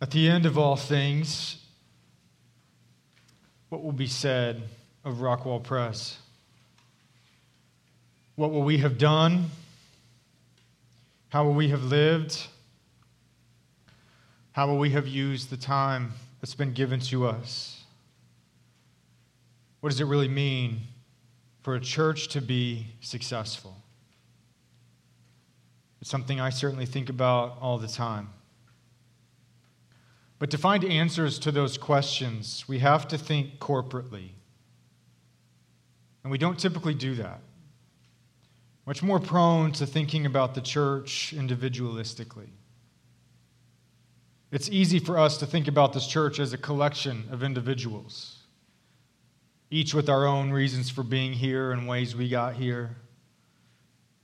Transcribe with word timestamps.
At 0.00 0.10
the 0.12 0.28
end 0.28 0.46
of 0.46 0.56
all 0.56 0.76
things, 0.76 1.58
what 3.68 3.82
will 3.82 3.92
be 3.92 4.06
said 4.06 4.62
of 5.04 5.16
Rockwall 5.16 5.62
Pres? 5.62 6.16
What 8.36 8.50
will 8.50 8.62
we 8.62 8.78
have 8.78 8.96
done? 8.96 9.50
How 11.28 11.44
will 11.44 11.52
we 11.52 11.68
have 11.68 11.84
lived? 11.84 12.46
How 14.52 14.66
will 14.66 14.78
we 14.78 14.90
have 14.90 15.06
used 15.06 15.50
the 15.50 15.58
time 15.58 16.12
that's 16.40 16.54
been 16.54 16.72
given 16.72 17.00
to 17.00 17.26
us? 17.26 17.84
What 19.80 19.90
does 19.90 20.00
it 20.00 20.06
really 20.06 20.28
mean 20.28 20.80
for 21.62 21.74
a 21.74 21.80
church 21.80 22.28
to 22.28 22.40
be 22.40 22.86
successful? 23.00 23.76
It's 26.00 26.08
something 26.08 26.40
I 26.40 26.48
certainly 26.48 26.86
think 26.86 27.10
about 27.10 27.58
all 27.60 27.76
the 27.76 27.86
time. 27.86 28.30
But 30.40 30.50
to 30.52 30.58
find 30.58 30.84
answers 30.86 31.38
to 31.40 31.52
those 31.52 31.76
questions, 31.76 32.64
we 32.66 32.78
have 32.78 33.06
to 33.08 33.18
think 33.18 33.58
corporately. 33.58 34.30
And 36.24 36.30
we 36.30 36.38
don't 36.38 36.58
typically 36.58 36.94
do 36.94 37.14
that. 37.16 37.40
Much 38.86 39.02
more 39.02 39.20
prone 39.20 39.70
to 39.72 39.86
thinking 39.86 40.24
about 40.24 40.54
the 40.54 40.62
church 40.62 41.34
individualistically. 41.36 42.48
It's 44.50 44.70
easy 44.70 44.98
for 44.98 45.18
us 45.18 45.36
to 45.36 45.46
think 45.46 45.68
about 45.68 45.92
this 45.92 46.06
church 46.06 46.40
as 46.40 46.54
a 46.54 46.58
collection 46.58 47.28
of 47.30 47.42
individuals, 47.42 48.38
each 49.70 49.92
with 49.92 50.08
our 50.08 50.26
own 50.26 50.50
reasons 50.50 50.88
for 50.88 51.02
being 51.02 51.34
here 51.34 51.70
and 51.70 51.86
ways 51.86 52.16
we 52.16 52.30
got 52.30 52.54
here. 52.54 52.96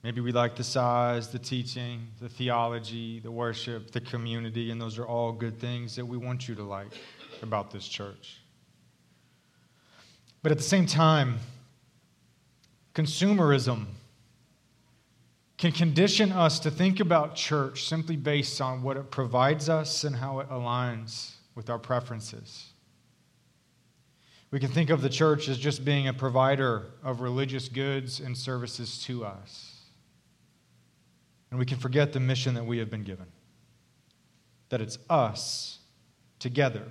Maybe 0.06 0.20
we 0.20 0.30
like 0.30 0.54
the 0.54 0.62
size, 0.62 1.30
the 1.30 1.38
teaching, 1.40 2.06
the 2.20 2.28
theology, 2.28 3.18
the 3.18 3.32
worship, 3.32 3.90
the 3.90 4.00
community, 4.00 4.70
and 4.70 4.80
those 4.80 4.98
are 4.98 5.04
all 5.04 5.32
good 5.32 5.58
things 5.58 5.96
that 5.96 6.06
we 6.06 6.16
want 6.16 6.46
you 6.46 6.54
to 6.54 6.62
like 6.62 6.92
about 7.42 7.72
this 7.72 7.88
church. 7.88 8.40
But 10.44 10.52
at 10.52 10.58
the 10.58 10.62
same 10.62 10.86
time, 10.86 11.40
consumerism 12.94 13.86
can 15.58 15.72
condition 15.72 16.30
us 16.30 16.60
to 16.60 16.70
think 16.70 17.00
about 17.00 17.34
church 17.34 17.88
simply 17.88 18.14
based 18.14 18.60
on 18.60 18.84
what 18.84 18.96
it 18.96 19.10
provides 19.10 19.68
us 19.68 20.04
and 20.04 20.14
how 20.14 20.38
it 20.38 20.48
aligns 20.50 21.32
with 21.56 21.68
our 21.68 21.80
preferences. 21.80 22.66
We 24.52 24.60
can 24.60 24.70
think 24.70 24.90
of 24.90 25.02
the 25.02 25.10
church 25.10 25.48
as 25.48 25.58
just 25.58 25.84
being 25.84 26.06
a 26.06 26.14
provider 26.14 26.92
of 27.02 27.22
religious 27.22 27.68
goods 27.68 28.20
and 28.20 28.38
services 28.38 29.02
to 29.06 29.24
us. 29.24 29.75
And 31.56 31.58
we 31.58 31.64
can 31.64 31.78
forget 31.78 32.12
the 32.12 32.20
mission 32.20 32.52
that 32.52 32.66
we 32.66 32.76
have 32.76 32.90
been 32.90 33.02
given 33.02 33.24
that 34.68 34.82
it's 34.82 34.98
us 35.08 35.78
together, 36.38 36.82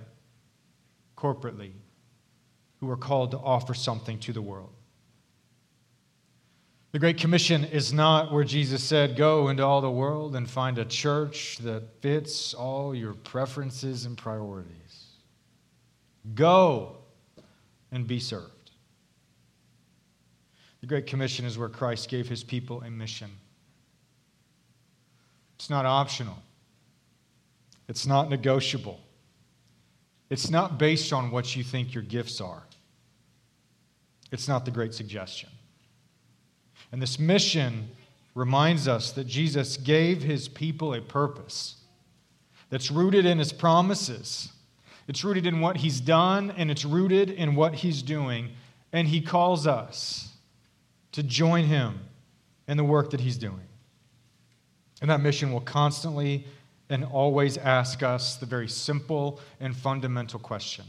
corporately, 1.16 1.74
who 2.80 2.90
are 2.90 2.98
called 2.98 3.30
to 3.30 3.38
offer 3.38 3.76
something 3.76 4.18
to 4.22 4.34
the 4.34 4.42
world. 4.42 4.74
The 6.94 6.98
Great 6.98 7.20
Commission 7.20 7.64
is 7.64 7.94
not 7.94 8.32
where 8.34 8.44
Jesus 8.44 8.84
said, 8.84 9.16
Go 9.16 9.50
into 9.50 9.64
all 9.64 9.82
the 9.82 9.92
world 9.92 10.36
and 10.36 10.50
find 10.50 10.80
a 10.80 10.86
church 10.86 11.60
that 11.60 12.02
fits 12.02 12.56
all 12.56 12.96
your 12.96 13.14
preferences 13.14 14.06
and 14.06 14.18
priorities. 14.18 15.10
Go 16.34 16.96
and 17.92 18.08
be 18.08 18.20
served. 18.20 18.72
The 20.82 20.88
Great 20.88 21.06
Commission 21.06 21.46
is 21.46 21.56
where 21.56 21.70
Christ 21.70 22.10
gave 22.10 22.28
his 22.28 22.44
people 22.44 22.82
a 22.82 22.90
mission 22.90 23.30
it's 25.56 25.70
not 25.70 25.86
optional. 25.86 26.38
It's 27.88 28.06
not 28.06 28.30
negotiable. 28.30 29.00
It's 30.30 30.50
not 30.50 30.78
based 30.78 31.14
on 31.14 31.32
what 31.32 31.56
you 31.56 31.64
think 31.64 31.94
your 31.94 32.04
gifts 32.04 32.42
are. 32.42 32.64
It's 34.32 34.48
not 34.48 34.66
the 34.66 34.72
great 34.72 34.94
suggestion. 34.94 35.50
And 36.92 37.02
this 37.02 37.20
mission 37.20 37.90
reminds 38.34 38.88
us 38.88 39.12
that 39.14 39.28
Jesus 39.28 39.78
gave 39.78 40.22
his 40.22 40.48
people 40.48 40.94
a 40.94 41.02
purpose 41.02 41.76
that's 42.70 42.92
rooted 42.92 43.26
in 43.26 43.40
his 43.40 43.54
promises. 43.54 44.52
It's 45.08 45.24
rooted 45.24 45.46
in 45.46 45.62
what 45.62 45.78
he's 45.78 46.02
done, 46.02 46.52
and 46.58 46.72
it's 46.72 46.84
rooted 46.84 47.30
in 47.30 47.56
what 47.56 47.76
he's 47.76 48.02
doing. 48.02 48.50
And 48.92 49.08
he 49.08 49.22
calls 49.22 49.68
us 49.68 50.34
to 51.12 51.24
join 51.24 51.66
him 51.66 52.00
in 52.68 52.78
the 52.78 52.84
work 52.84 53.12
that 53.12 53.22
he's 53.22 53.38
doing. 53.38 53.62
And 55.02 55.10
that 55.10 55.22
mission 55.22 55.52
will 55.52 55.62
constantly 55.62 56.46
and 56.90 57.04
always 57.04 57.58
ask 57.58 58.04
us 58.04 58.36
the 58.36 58.46
very 58.46 58.68
simple 58.68 59.40
and 59.60 59.76
fundamental 59.76 60.40
question 60.40 60.86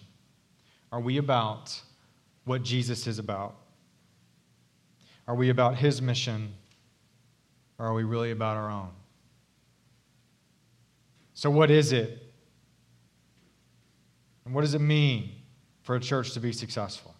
Are 0.92 1.00
we 1.00 1.18
about 1.18 1.80
what 2.44 2.62
Jesus 2.62 3.06
is 3.06 3.18
about? 3.18 3.56
Are 5.26 5.34
we 5.34 5.50
about 5.50 5.76
his 5.76 6.00
mission? 6.00 6.54
Or 7.78 7.86
are 7.86 7.94
we 7.94 8.04
really 8.04 8.30
about 8.30 8.56
our 8.56 8.70
own? 8.70 8.90
So, 11.34 11.50
what 11.50 11.70
is 11.70 11.92
it? 11.92 12.22
And 14.44 14.54
what 14.54 14.60
does 14.62 14.74
it 14.74 14.80
mean 14.80 15.32
for 15.82 15.96
a 15.96 16.00
church 16.00 16.32
to 16.32 16.40
be 16.40 16.52
successful? 16.52 17.15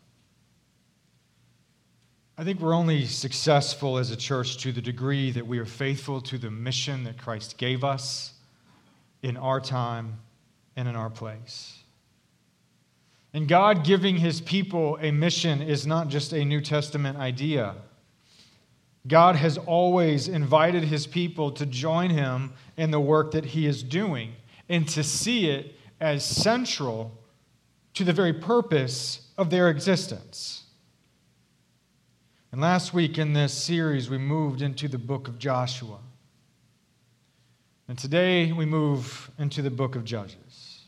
I 2.39 2.45
think 2.45 2.61
we're 2.61 2.75
only 2.75 3.07
successful 3.07 3.97
as 3.97 4.11
a 4.11 4.17
church 4.17 4.59
to 4.59 4.71
the 4.71 4.83
degree 4.83 5.31
that 5.31 5.47
we 5.47 5.59
are 5.59 5.65
faithful 5.65 6.21
to 6.23 6.37
the 6.37 6.51
mission 6.51 7.05
that 7.05 7.17
Christ 7.17 7.57
gave 7.57 7.83
us 7.83 8.35
in 9.23 9.39
our 9.39 9.59
time 9.59 10.19
and 10.77 10.87
in 10.87 10.95
our 10.97 11.09
place. 11.09 11.79
And 13.33 13.49
God 13.49 13.85
giving 13.85 14.17
his 14.17 14.43
people 14.43 14.99
a 15.01 15.11
mission 15.11 15.63
is 15.63 15.87
not 15.87 16.09
just 16.09 16.35
a 16.35 16.45
New 16.45 16.61
Testament 16.61 17.17
idea. 17.17 17.75
God 19.07 19.37
has 19.37 19.57
always 19.57 20.29
invited 20.29 20.85
his 20.85 21.07
people 21.07 21.51
to 21.53 21.65
join 21.65 22.11
him 22.11 22.53
in 22.77 22.91
the 22.91 23.01
work 23.01 23.31
that 23.31 23.47
he 23.47 23.67
is 23.67 23.83
doing 23.83 24.35
and 24.69 24.87
to 24.89 25.03
see 25.03 25.49
it 25.49 25.75
as 26.03 26.23
central 26.23 27.17
to 27.95 28.05
the 28.05 28.13
very 28.13 28.35
purpose 28.35 29.23
of 29.39 29.49
their 29.49 29.71
existence. 29.71 30.65
And 32.57 32.63
last 32.63 32.95
week 32.95 33.19
in 33.19 33.35
this 33.35 33.53
series, 33.53 34.09
we 34.09 34.17
moved 34.17 34.63
into 34.63 34.89
the 34.89 34.97
book 34.97 35.29
of 35.29 35.39
Joshua. 35.39 35.99
And 37.87 37.99
today 37.99 38.51
we 38.51 38.65
move 38.65 39.31
into 39.39 39.61
the 39.61 39.69
book 39.69 39.95
of 39.95 40.07
Judges. 40.07 40.85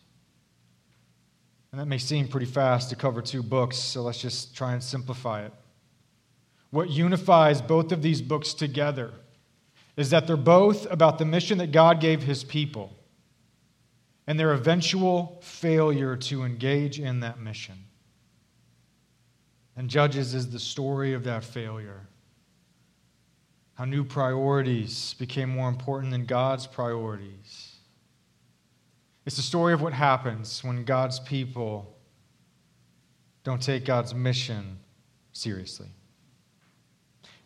And 1.70 1.78
that 1.78 1.84
may 1.84 1.98
seem 1.98 2.26
pretty 2.26 2.46
fast 2.46 2.88
to 2.88 2.96
cover 2.96 3.20
two 3.20 3.42
books, 3.42 3.76
so 3.76 4.00
let's 4.00 4.18
just 4.18 4.56
try 4.56 4.72
and 4.72 4.82
simplify 4.82 5.44
it. 5.44 5.52
What 6.70 6.88
unifies 6.88 7.60
both 7.60 7.92
of 7.92 8.00
these 8.00 8.22
books 8.22 8.54
together 8.54 9.12
is 9.94 10.08
that 10.08 10.26
they're 10.26 10.38
both 10.38 10.90
about 10.90 11.18
the 11.18 11.26
mission 11.26 11.58
that 11.58 11.70
God 11.70 12.00
gave 12.00 12.22
his 12.22 12.44
people 12.44 12.96
and 14.26 14.40
their 14.40 14.54
eventual 14.54 15.38
failure 15.42 16.16
to 16.16 16.44
engage 16.44 16.98
in 16.98 17.20
that 17.20 17.38
mission. 17.38 17.87
And 19.78 19.88
Judges 19.88 20.34
is 20.34 20.50
the 20.50 20.58
story 20.58 21.14
of 21.14 21.22
that 21.22 21.44
failure. 21.44 22.00
How 23.74 23.84
new 23.84 24.02
priorities 24.02 25.14
became 25.14 25.48
more 25.48 25.68
important 25.68 26.10
than 26.10 26.26
God's 26.26 26.66
priorities. 26.66 27.76
It's 29.24 29.36
the 29.36 29.42
story 29.42 29.72
of 29.72 29.80
what 29.80 29.92
happens 29.92 30.64
when 30.64 30.84
God's 30.84 31.20
people 31.20 31.96
don't 33.44 33.62
take 33.62 33.84
God's 33.84 34.16
mission 34.16 34.80
seriously. 35.32 35.86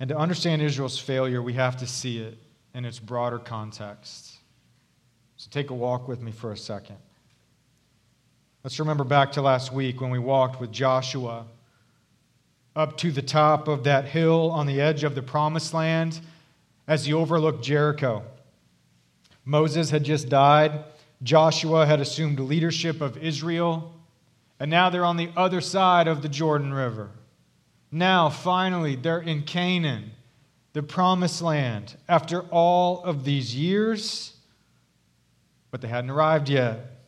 And 0.01 0.09
to 0.09 0.17
understand 0.17 0.63
Israel's 0.63 0.99
failure, 0.99 1.43
we 1.43 1.53
have 1.53 1.77
to 1.77 1.87
see 1.87 2.19
it 2.23 2.39
in 2.73 2.87
its 2.87 2.99
broader 2.99 3.39
context. 3.39 4.39
So 5.37 5.51
take 5.51 5.69
a 5.69 5.75
walk 5.75 6.09
with 6.09 6.23
me 6.23 6.33
for 6.33 6.53
a 6.53 6.57
second. 6.57 6.97
Let's 8.65 8.81
remember 8.81 9.05
back 9.05 9.33
to 9.33 9.43
last 9.43 9.71
week 9.71 10.01
when 10.01 10.09
we 10.09 10.19
walked 10.19 10.63
with 10.63 10.73
Joshua 10.73 11.45
up 12.75 12.97
to 12.99 13.11
the 13.13 13.23
top 13.23 13.69
of 13.69 13.85
that 13.85 14.07
hill 14.07 14.51
on 14.51 14.67
the 14.67 14.81
edge 14.81 15.05
of 15.05 15.15
the 15.15 15.23
promised 15.23 15.75
land 15.75 16.21
as 16.87 17.07
he 17.07 17.13
overlooked 17.13 17.63
Jericho. 17.63 18.23
Moses 19.45 19.91
had 19.91 20.05
just 20.05 20.29
died, 20.29 20.85
Joshua 21.23 21.87
had 21.87 22.01
assumed 22.01 22.41
leadership 22.41 23.01
of 23.01 23.17
Israel, 23.19 23.95
and 24.59 24.71
now 24.71 24.91
they're 24.91 25.05
on 25.05 25.17
the 25.17 25.31
other 25.37 25.61
side 25.61 26.09
of 26.09 26.23
the 26.23 26.29
Jordan 26.29 26.73
River. 26.73 27.11
Now, 27.91 28.31
finally, 28.31 28.97
they're 28.97 29.21
in 29.21 29.43
Canaan, 29.43 30.13
the 30.73 30.83
promised 30.83 31.43
land, 31.43 31.97
after 32.09 32.41
all 32.43 33.03
of 33.03 33.25
these 33.25 33.55
years, 33.55 34.35
but 35.71 35.81
they 35.81 35.89
hadn't 35.89 36.11
arrived 36.11 36.49
yet 36.49 37.01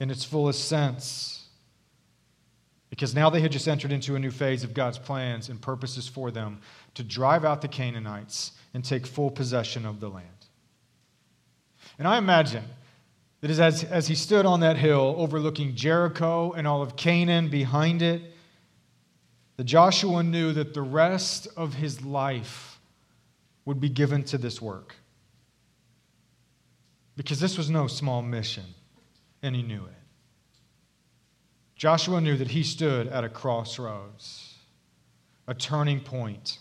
in 0.00 0.10
its 0.10 0.24
fullest 0.24 0.66
sense. 0.66 1.41
Because 2.92 3.14
now 3.14 3.30
they 3.30 3.40
had 3.40 3.50
just 3.50 3.68
entered 3.68 3.90
into 3.90 4.16
a 4.16 4.18
new 4.18 4.30
phase 4.30 4.64
of 4.64 4.74
God's 4.74 4.98
plans 4.98 5.48
and 5.48 5.58
purposes 5.58 6.06
for 6.06 6.30
them 6.30 6.60
to 6.92 7.02
drive 7.02 7.42
out 7.42 7.62
the 7.62 7.68
Canaanites 7.68 8.52
and 8.74 8.84
take 8.84 9.06
full 9.06 9.30
possession 9.30 9.86
of 9.86 9.98
the 9.98 10.10
land. 10.10 10.26
And 11.98 12.06
I 12.06 12.18
imagine 12.18 12.64
that 13.40 13.50
as, 13.50 13.82
as 13.84 14.08
he 14.08 14.14
stood 14.14 14.44
on 14.44 14.60
that 14.60 14.76
hill 14.76 15.14
overlooking 15.16 15.74
Jericho 15.74 16.52
and 16.52 16.66
all 16.66 16.82
of 16.82 16.94
Canaan 16.94 17.48
behind 17.48 18.02
it, 18.02 18.20
that 19.56 19.64
Joshua 19.64 20.22
knew 20.22 20.52
that 20.52 20.74
the 20.74 20.82
rest 20.82 21.48
of 21.56 21.72
his 21.72 22.04
life 22.04 22.78
would 23.64 23.80
be 23.80 23.88
given 23.88 24.22
to 24.24 24.36
this 24.36 24.60
work. 24.60 24.96
Because 27.16 27.40
this 27.40 27.56
was 27.56 27.70
no 27.70 27.86
small 27.86 28.20
mission, 28.20 28.66
and 29.42 29.56
he 29.56 29.62
knew 29.62 29.82
it. 29.86 30.01
Joshua 31.82 32.20
knew 32.20 32.36
that 32.36 32.52
he 32.52 32.62
stood 32.62 33.08
at 33.08 33.24
a 33.24 33.28
crossroads, 33.28 34.54
a 35.48 35.54
turning 35.54 35.98
point, 35.98 36.58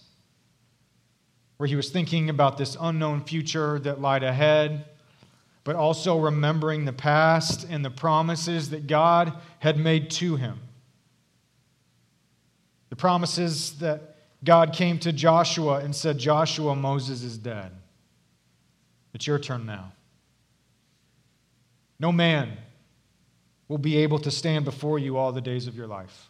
where 1.58 1.68
he 1.68 1.76
was 1.76 1.92
thinking 1.92 2.32
about 2.32 2.58
this 2.58 2.76
unknown 2.82 3.24
future 3.24 3.78
that 3.78 4.02
lied 4.02 4.24
ahead, 4.24 4.84
but 5.64 5.76
also 5.76 6.18
remembering 6.18 6.86
the 6.86 6.92
past 6.92 7.68
and 7.70 7.86
the 7.86 7.92
promises 7.92 8.72
that 8.72 8.88
God 8.88 9.32
had 9.60 9.78
made 9.78 10.10
to 10.10 10.38
him. 10.38 10.60
The 12.90 12.96
promises 12.96 13.78
that 13.78 14.16
God 14.44 14.74
came 14.74 14.98
to 14.98 15.14
Joshua 15.14 15.82
and 15.82 15.96
said, 15.96 16.18
Joshua, 16.18 16.76
Moses 16.76 17.22
is 17.22 17.38
dead. 17.38 17.72
It's 19.14 19.28
your 19.28 19.38
turn 19.38 19.68
now. 19.68 19.92
No 22.00 22.12
man 22.12 22.58
will 23.72 23.78
be 23.78 24.00
able 24.00 24.20
to 24.20 24.30
stand 24.30 24.66
before 24.66 25.00
you 25.00 25.16
all 25.16 25.32
the 25.32 25.40
days 25.40 25.66
of 25.66 25.78
your 25.78 25.88
life. 25.88 26.30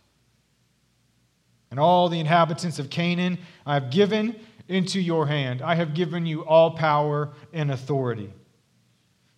And 1.72 1.80
all 1.80 2.08
the 2.08 2.20
inhabitants 2.20 2.78
of 2.78 2.92
Canaan 2.92 3.40
I 3.66 3.74
have 3.74 3.90
given 3.90 4.40
into 4.68 5.02
your 5.02 5.26
hand. 5.26 5.64
I 5.64 5.74
have 5.74 5.96
given 5.96 6.28
you 6.28 6.46
all 6.46 6.70
power 6.70 7.32
and 7.52 7.72
authority. 7.72 8.32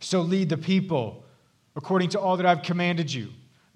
So 0.01 0.19
lead 0.19 0.49
the 0.49 0.57
people 0.57 1.23
according 1.77 2.09
to 2.09 2.19
all 2.19 2.35
that 2.35 2.45
I've 2.45 2.61
commanded 2.61 3.11
you. 3.13 3.29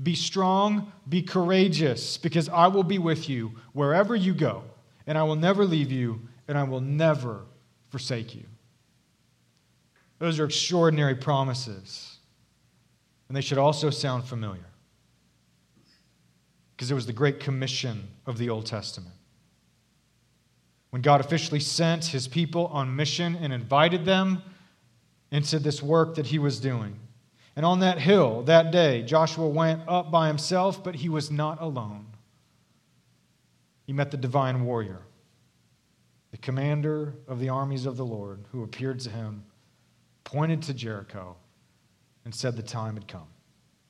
Be 0.04 0.14
strong, 0.14 0.92
be 1.08 1.22
courageous, 1.22 2.18
because 2.18 2.50
I 2.50 2.68
will 2.68 2.84
be 2.84 3.00
with 3.00 3.30
you 3.30 3.54
wherever 3.72 4.14
you 4.14 4.34
go, 4.34 4.64
and 5.08 5.18
I 5.18 5.24
will 5.24 5.38
never 5.38 5.64
leave 5.64 5.90
you, 5.90 6.20
and 6.50 6.58
I 6.58 6.64
will 6.64 6.82
never 6.82 7.46
forsake 7.92 8.36
you. 8.36 8.44
Those 10.20 10.38
are 10.38 10.46
extraordinary 10.46 11.16
promises. 11.16 12.17
And 13.28 13.36
they 13.36 13.42
should 13.42 13.58
also 13.58 13.90
sound 13.90 14.24
familiar. 14.24 14.66
Because 16.76 16.92
it 16.92 16.94
was 16.96 17.06
the 17.06 17.14
Great 17.14 17.40
Commission 17.40 18.08
of 18.26 18.38
the 18.38 18.50
Old 18.50 18.66
Testament. 18.66 19.16
When 20.92 21.02
God 21.02 21.20
officially 21.20 21.60
sent 21.60 22.06
his 22.06 22.28
people 22.28 22.68
on 22.68 22.96
mission 22.96 23.36
and 23.36 23.52
invited 23.52 24.06
them 24.06 24.42
into 25.32 25.60
this 25.60 25.84
work 25.84 26.16
that 26.16 26.28
he 26.28 26.40
was 26.40 26.60
doing. 26.60 26.98
And 27.56 27.66
on 27.66 27.80
that 27.80 28.00
hill 28.00 28.44
that 28.44 28.72
day, 28.72 29.02
Joshua 29.02 29.48
went 29.48 29.82
up 29.88 30.12
by 30.12 30.28
himself, 30.28 30.84
but 30.84 30.96
he 30.96 31.10
was 31.10 31.32
not 31.32 31.62
alone. 31.62 32.06
He 33.86 33.94
met 33.94 34.12
the 34.12 34.18
divine 34.18 34.64
warrior, 34.64 35.02
the 36.32 36.38
commander 36.38 37.16
of 37.28 37.40
the 37.40 37.50
armies 37.50 37.86
of 37.86 37.98
the 37.98 38.06
Lord, 38.06 38.46
who 38.52 38.64
appeared 38.64 39.00
to 39.02 39.10
him, 39.10 39.44
pointed 40.24 40.62
to 40.64 40.74
Jericho, 40.74 41.36
and 42.28 42.36
said 42.36 42.58
the 42.58 42.62
time 42.62 42.96
had 42.96 43.08
come. 43.08 43.30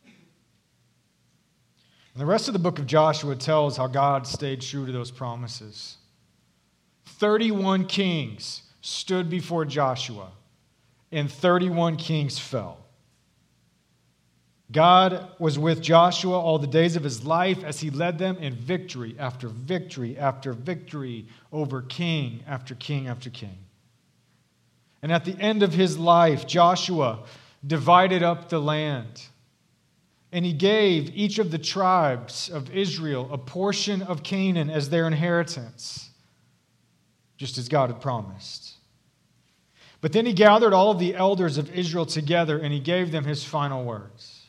And 0.03 2.21
the 2.21 2.25
rest 2.27 2.47
of 2.47 2.53
the 2.53 2.59
book 2.59 2.77
of 2.77 2.85
Joshua 2.85 3.35
tells 3.35 3.77
how 3.77 3.87
God 3.87 4.27
stayed 4.27 4.61
true 4.61 4.85
to 4.85 4.91
those 4.91 5.09
promises. 5.09 5.97
31 7.05 7.87
kings 7.87 8.61
stood 8.81 9.27
before 9.27 9.65
Joshua, 9.65 10.29
and 11.11 11.31
31 11.31 11.97
kings 11.97 12.37
fell. 12.37 12.77
God 14.71 15.29
was 15.39 15.57
with 15.57 15.81
Joshua 15.81 16.39
all 16.39 16.59
the 16.59 16.67
days 16.67 16.95
of 16.95 17.03
his 17.03 17.25
life 17.25 17.63
as 17.63 17.79
he 17.79 17.89
led 17.89 18.19
them 18.19 18.37
in 18.37 18.53
victory 18.53 19.15
after 19.17 19.47
victory 19.47 20.15
after 20.15 20.53
victory 20.53 21.25
over 21.51 21.81
king 21.81 22.43
after 22.45 22.75
king 22.75 23.07
after 23.07 23.31
king. 23.31 23.57
And 25.01 25.11
at 25.11 25.25
the 25.25 25.35
end 25.39 25.63
of 25.63 25.73
his 25.73 25.97
life, 25.97 26.45
Joshua 26.45 27.23
divided 27.65 28.23
up 28.23 28.49
the 28.49 28.59
land. 28.59 29.23
And 30.31 30.45
he 30.45 30.53
gave 30.53 31.15
each 31.15 31.39
of 31.39 31.51
the 31.51 31.57
tribes 31.57 32.49
of 32.49 32.69
Israel 32.75 33.29
a 33.31 33.37
portion 33.37 34.01
of 34.01 34.23
Canaan 34.23 34.69
as 34.69 34.89
their 34.89 35.07
inheritance, 35.07 36.09
just 37.37 37.57
as 37.57 37.69
God 37.69 37.89
had 37.89 38.01
promised. 38.01 38.73
But 40.01 40.13
then 40.13 40.25
he 40.25 40.33
gathered 40.33 40.73
all 40.73 40.91
of 40.91 40.99
the 40.99 41.15
elders 41.15 41.57
of 41.57 41.73
Israel 41.73 42.05
together 42.05 42.59
and 42.59 42.73
he 42.73 42.79
gave 42.79 43.11
them 43.11 43.23
his 43.23 43.43
final 43.43 43.83
words. 43.83 44.45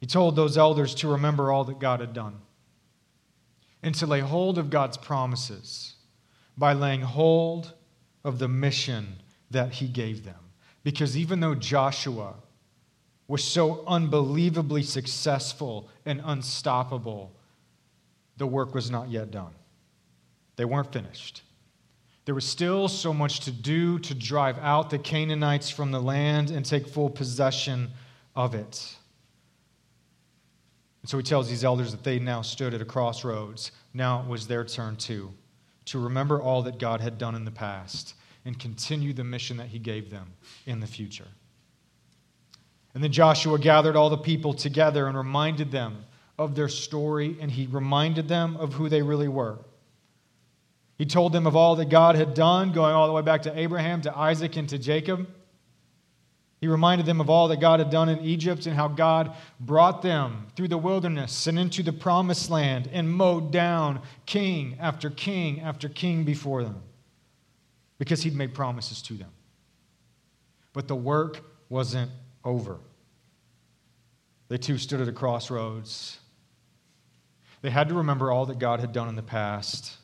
He 0.00 0.06
told 0.06 0.36
those 0.36 0.58
elders 0.58 0.94
to 0.96 1.08
remember 1.08 1.50
all 1.52 1.64
that 1.64 1.78
God 1.78 2.00
had 2.00 2.12
done 2.12 2.40
and 3.82 3.94
to 3.96 4.06
lay 4.06 4.20
hold 4.20 4.58
of 4.58 4.70
God's 4.70 4.96
promises 4.96 5.94
by 6.58 6.72
laying 6.72 7.02
hold 7.02 7.72
of 8.24 8.38
the 8.38 8.48
mission 8.48 9.16
that 9.50 9.72
he 9.72 9.86
gave 9.86 10.24
them. 10.24 10.43
Because 10.84 11.16
even 11.16 11.40
though 11.40 11.54
Joshua 11.54 12.34
was 13.26 13.42
so 13.42 13.82
unbelievably 13.86 14.82
successful 14.82 15.88
and 16.04 16.20
unstoppable, 16.22 17.32
the 18.36 18.46
work 18.46 18.74
was 18.74 18.90
not 18.90 19.08
yet 19.08 19.30
done. 19.30 19.52
They 20.56 20.66
weren't 20.66 20.92
finished. 20.92 21.42
There 22.26 22.34
was 22.34 22.46
still 22.46 22.88
so 22.88 23.12
much 23.12 23.40
to 23.40 23.50
do 23.50 23.98
to 24.00 24.14
drive 24.14 24.58
out 24.58 24.90
the 24.90 24.98
Canaanites 24.98 25.70
from 25.70 25.90
the 25.90 26.00
land 26.00 26.50
and 26.50 26.64
take 26.64 26.86
full 26.86 27.10
possession 27.10 27.90
of 28.36 28.54
it. 28.54 28.96
And 31.02 31.08
so 31.08 31.16
he 31.16 31.22
tells 31.22 31.48
these 31.48 31.64
elders 31.64 31.92
that 31.92 32.04
they 32.04 32.18
now 32.18 32.42
stood 32.42 32.72
at 32.72 32.80
a 32.80 32.84
crossroads. 32.84 33.72
Now 33.92 34.20
it 34.20 34.26
was 34.26 34.46
their 34.46 34.64
turn 34.64 34.96
too, 34.96 35.32
to 35.86 35.98
remember 35.98 36.40
all 36.40 36.62
that 36.62 36.78
God 36.78 37.00
had 37.00 37.18
done 37.18 37.34
in 37.34 37.44
the 37.44 37.50
past 37.50 38.14
and 38.44 38.58
continue 38.58 39.12
the 39.12 39.24
mission 39.24 39.56
that 39.56 39.68
he 39.68 39.78
gave 39.78 40.10
them 40.10 40.32
in 40.66 40.80
the 40.80 40.86
future. 40.86 41.28
And 42.94 43.02
then 43.02 43.10
Joshua 43.10 43.58
gathered 43.58 43.96
all 43.96 44.10
the 44.10 44.18
people 44.18 44.54
together 44.54 45.08
and 45.08 45.16
reminded 45.16 45.72
them 45.72 46.04
of 46.38 46.54
their 46.54 46.68
story, 46.68 47.36
and 47.40 47.50
he 47.50 47.66
reminded 47.66 48.28
them 48.28 48.56
of 48.56 48.74
who 48.74 48.88
they 48.88 49.02
really 49.02 49.28
were. 49.28 49.58
He 50.96 51.06
told 51.06 51.32
them 51.32 51.46
of 51.46 51.56
all 51.56 51.76
that 51.76 51.88
God 51.88 52.14
had 52.14 52.34
done, 52.34 52.72
going 52.72 52.94
all 52.94 53.06
the 53.06 53.12
way 53.12 53.22
back 53.22 53.42
to 53.42 53.58
Abraham, 53.58 54.00
to 54.02 54.16
Isaac, 54.16 54.56
and 54.56 54.68
to 54.68 54.78
Jacob. 54.78 55.28
He 56.60 56.68
reminded 56.68 57.04
them 57.04 57.20
of 57.20 57.28
all 57.28 57.48
that 57.48 57.60
God 57.60 57.80
had 57.80 57.90
done 57.90 58.08
in 58.08 58.20
Egypt 58.20 58.66
and 58.66 58.74
how 58.74 58.88
God 58.88 59.34
brought 59.60 60.02
them 60.02 60.46
through 60.56 60.68
the 60.68 60.78
wilderness 60.78 61.46
and 61.46 61.58
into 61.58 61.82
the 61.82 61.92
promised 61.92 62.48
land 62.48 62.88
and 62.92 63.12
mowed 63.12 63.52
down 63.52 64.00
king 64.24 64.76
after 64.80 65.10
king 65.10 65.60
after 65.60 65.88
king 65.88 66.24
before 66.24 66.62
them 66.62 66.80
because 67.98 68.22
he'd 68.22 68.34
made 68.34 68.54
promises 68.54 69.00
to 69.02 69.14
them. 69.14 69.30
But 70.72 70.88
the 70.88 70.96
work 70.96 71.40
wasn't 71.68 72.10
over. 72.44 72.78
They 74.48 74.58
too 74.58 74.78
stood 74.78 75.00
at 75.00 75.08
a 75.08 75.12
crossroads. 75.12 76.18
They 77.62 77.70
had 77.70 77.88
to 77.88 77.94
remember 77.94 78.30
all 78.30 78.46
that 78.46 78.58
God 78.58 78.80
had 78.80 78.92
done 78.92 79.08
in 79.08 79.16
the 79.16 79.22
past, 79.22 79.96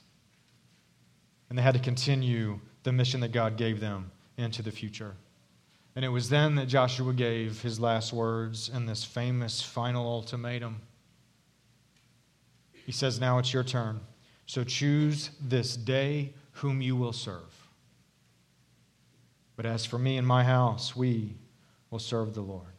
and 1.49 1.59
they 1.59 1.63
had 1.63 1.75
to 1.75 1.81
continue 1.81 2.61
the 2.85 2.93
mission 2.93 3.21
that 3.21 3.33
God 3.33 3.57
gave 3.57 3.81
them 3.81 4.11
into 4.39 4.63
the 4.63 4.71
future. 4.71 5.15
And 5.97 6.05
it 6.05 6.09
was 6.09 6.29
then 6.29 6.55
that 6.55 6.67
Joshua 6.67 7.13
gave 7.13 7.61
his 7.61 7.79
last 7.79 8.13
words 8.13 8.71
in 8.71 8.87
this 8.87 9.05
famous 9.05 9.61
final 9.61 10.07
ultimatum. 10.07 10.81
He 12.87 12.93
says, 12.93 13.21
Now 13.21 13.39
it's 13.39 13.53
your 13.53 13.65
turn. 13.65 14.01
So 14.47 14.65
choose 14.65 15.31
this 15.41 15.77
day 15.77 16.33
whom 16.53 16.81
you 16.81 16.97
will 16.97 17.13
serve. 17.13 17.60
But 19.61 19.69
as 19.69 19.85
for 19.85 19.99
me 19.99 20.17
and 20.17 20.27
my 20.27 20.43
house, 20.43 20.97
we 20.97 21.37
will 21.91 21.99
serve 21.99 22.33
the 22.33 22.41
Lord. 22.41 22.73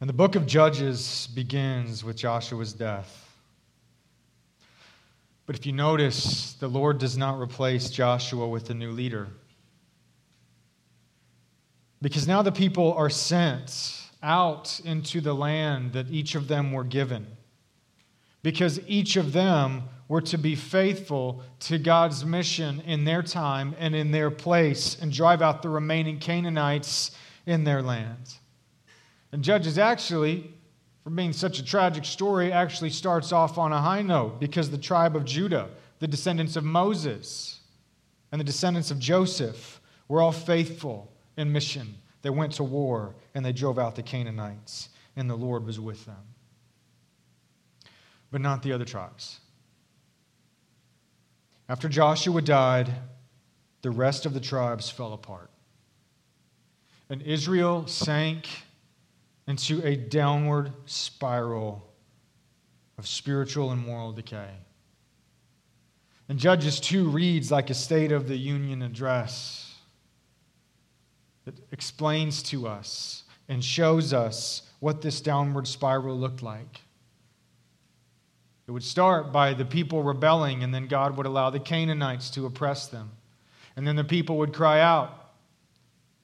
And 0.00 0.08
the 0.08 0.14
book 0.14 0.36
of 0.36 0.46
Judges 0.46 1.28
begins 1.34 2.04
with 2.04 2.14
Joshua's 2.14 2.72
death. 2.72 3.28
But 5.46 5.56
if 5.56 5.66
you 5.66 5.72
notice, 5.72 6.52
the 6.52 6.68
Lord 6.68 6.98
does 6.98 7.16
not 7.18 7.40
replace 7.40 7.90
Joshua 7.90 8.46
with 8.46 8.70
a 8.70 8.74
new 8.74 8.92
leader. 8.92 9.26
Because 12.00 12.28
now 12.28 12.42
the 12.42 12.52
people 12.52 12.92
are 12.92 13.10
sent 13.10 14.00
out 14.22 14.80
into 14.84 15.20
the 15.20 15.34
land 15.34 15.92
that 15.94 16.08
each 16.08 16.36
of 16.36 16.46
them 16.46 16.70
were 16.70 16.84
given. 16.84 17.26
Because 18.44 18.78
each 18.86 19.16
of 19.16 19.32
them 19.32 19.88
were 20.08 20.20
to 20.20 20.38
be 20.38 20.54
faithful 20.54 21.42
to 21.58 21.78
God's 21.78 22.24
mission 22.24 22.80
in 22.82 23.04
their 23.04 23.22
time 23.22 23.74
and 23.78 23.94
in 23.94 24.12
their 24.12 24.30
place 24.30 24.96
and 25.00 25.12
drive 25.12 25.42
out 25.42 25.62
the 25.62 25.68
remaining 25.68 26.18
Canaanites 26.18 27.10
in 27.44 27.64
their 27.64 27.82
land. 27.82 28.34
And 29.32 29.42
Judges 29.42 29.78
actually, 29.78 30.50
for 31.02 31.10
being 31.10 31.32
such 31.32 31.58
a 31.58 31.64
tragic 31.64 32.04
story, 32.04 32.52
actually 32.52 32.90
starts 32.90 33.32
off 33.32 33.58
on 33.58 33.72
a 33.72 33.80
high 33.80 34.02
note 34.02 34.38
because 34.38 34.70
the 34.70 34.78
tribe 34.78 35.16
of 35.16 35.24
Judah, 35.24 35.68
the 35.98 36.08
descendants 36.08 36.56
of 36.56 36.64
Moses 36.64 37.60
and 38.30 38.40
the 38.40 38.44
descendants 38.44 38.90
of 38.90 38.98
Joseph, 38.98 39.80
were 40.08 40.20
all 40.20 40.32
faithful 40.32 41.12
in 41.36 41.52
mission. 41.52 41.96
They 42.22 42.30
went 42.30 42.52
to 42.54 42.64
war 42.64 43.14
and 43.34 43.44
they 43.44 43.52
drove 43.52 43.78
out 43.78 43.96
the 43.96 44.02
Canaanites, 44.02 44.88
and 45.16 45.28
the 45.28 45.36
Lord 45.36 45.64
was 45.64 45.80
with 45.80 46.04
them. 46.06 46.34
But 48.30 48.40
not 48.40 48.62
the 48.62 48.72
other 48.72 48.84
tribes. 48.84 49.40
After 51.68 51.88
Joshua 51.88 52.42
died, 52.42 52.92
the 53.82 53.90
rest 53.90 54.26
of 54.26 54.34
the 54.34 54.40
tribes 54.40 54.88
fell 54.90 55.12
apart. 55.12 55.50
And 57.08 57.22
Israel 57.22 57.86
sank 57.86 58.48
into 59.46 59.84
a 59.86 59.96
downward 59.96 60.72
spiral 60.86 61.86
of 62.98 63.06
spiritual 63.06 63.70
and 63.70 63.84
moral 63.84 64.12
decay. 64.12 64.50
And 66.28 66.38
Judges 66.38 66.80
2 66.80 67.08
reads 67.08 67.52
like 67.52 67.70
a 67.70 67.74
State 67.74 68.10
of 68.10 68.26
the 68.26 68.36
Union 68.36 68.82
address 68.82 69.76
that 71.44 71.54
explains 71.70 72.42
to 72.44 72.66
us 72.66 73.22
and 73.48 73.64
shows 73.64 74.12
us 74.12 74.62
what 74.80 75.02
this 75.02 75.20
downward 75.20 75.68
spiral 75.68 76.18
looked 76.18 76.42
like. 76.42 76.80
It 78.66 78.72
would 78.72 78.82
start 78.82 79.32
by 79.32 79.54
the 79.54 79.64
people 79.64 80.02
rebelling, 80.02 80.62
and 80.64 80.74
then 80.74 80.88
God 80.88 81.16
would 81.16 81.26
allow 81.26 81.50
the 81.50 81.60
Canaanites 81.60 82.30
to 82.30 82.46
oppress 82.46 82.88
them. 82.88 83.10
And 83.76 83.86
then 83.86 83.96
the 83.96 84.04
people 84.04 84.38
would 84.38 84.52
cry 84.52 84.80
out. 84.80 85.32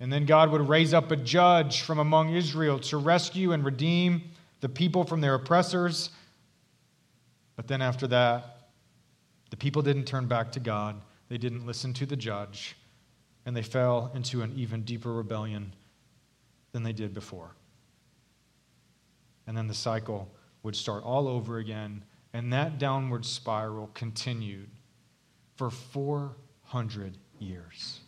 And 0.00 0.12
then 0.12 0.26
God 0.26 0.50
would 0.50 0.68
raise 0.68 0.92
up 0.92 1.12
a 1.12 1.16
judge 1.16 1.82
from 1.82 2.00
among 2.00 2.34
Israel 2.34 2.80
to 2.80 2.96
rescue 2.96 3.52
and 3.52 3.64
redeem 3.64 4.22
the 4.60 4.68
people 4.68 5.04
from 5.04 5.20
their 5.20 5.34
oppressors. 5.34 6.10
But 7.54 7.68
then 7.68 7.80
after 7.80 8.08
that, 8.08 8.68
the 9.50 9.56
people 9.56 9.82
didn't 9.82 10.06
turn 10.06 10.26
back 10.26 10.50
to 10.52 10.60
God, 10.60 11.00
they 11.28 11.38
didn't 11.38 11.66
listen 11.66 11.92
to 11.94 12.06
the 12.06 12.16
judge, 12.16 12.74
and 13.44 13.54
they 13.54 13.62
fell 13.62 14.10
into 14.14 14.42
an 14.42 14.52
even 14.56 14.82
deeper 14.82 15.12
rebellion 15.12 15.72
than 16.72 16.82
they 16.82 16.92
did 16.92 17.12
before. 17.12 17.50
And 19.46 19.56
then 19.56 19.68
the 19.68 19.74
cycle 19.74 20.28
would 20.62 20.74
start 20.74 21.04
all 21.04 21.28
over 21.28 21.58
again, 21.58 22.02
and 22.32 22.52
that 22.52 22.78
downward 22.78 23.24
spiral 23.24 23.90
continued 23.94 24.70
for 25.56 25.70
400 25.70 27.18
years. 27.38 28.00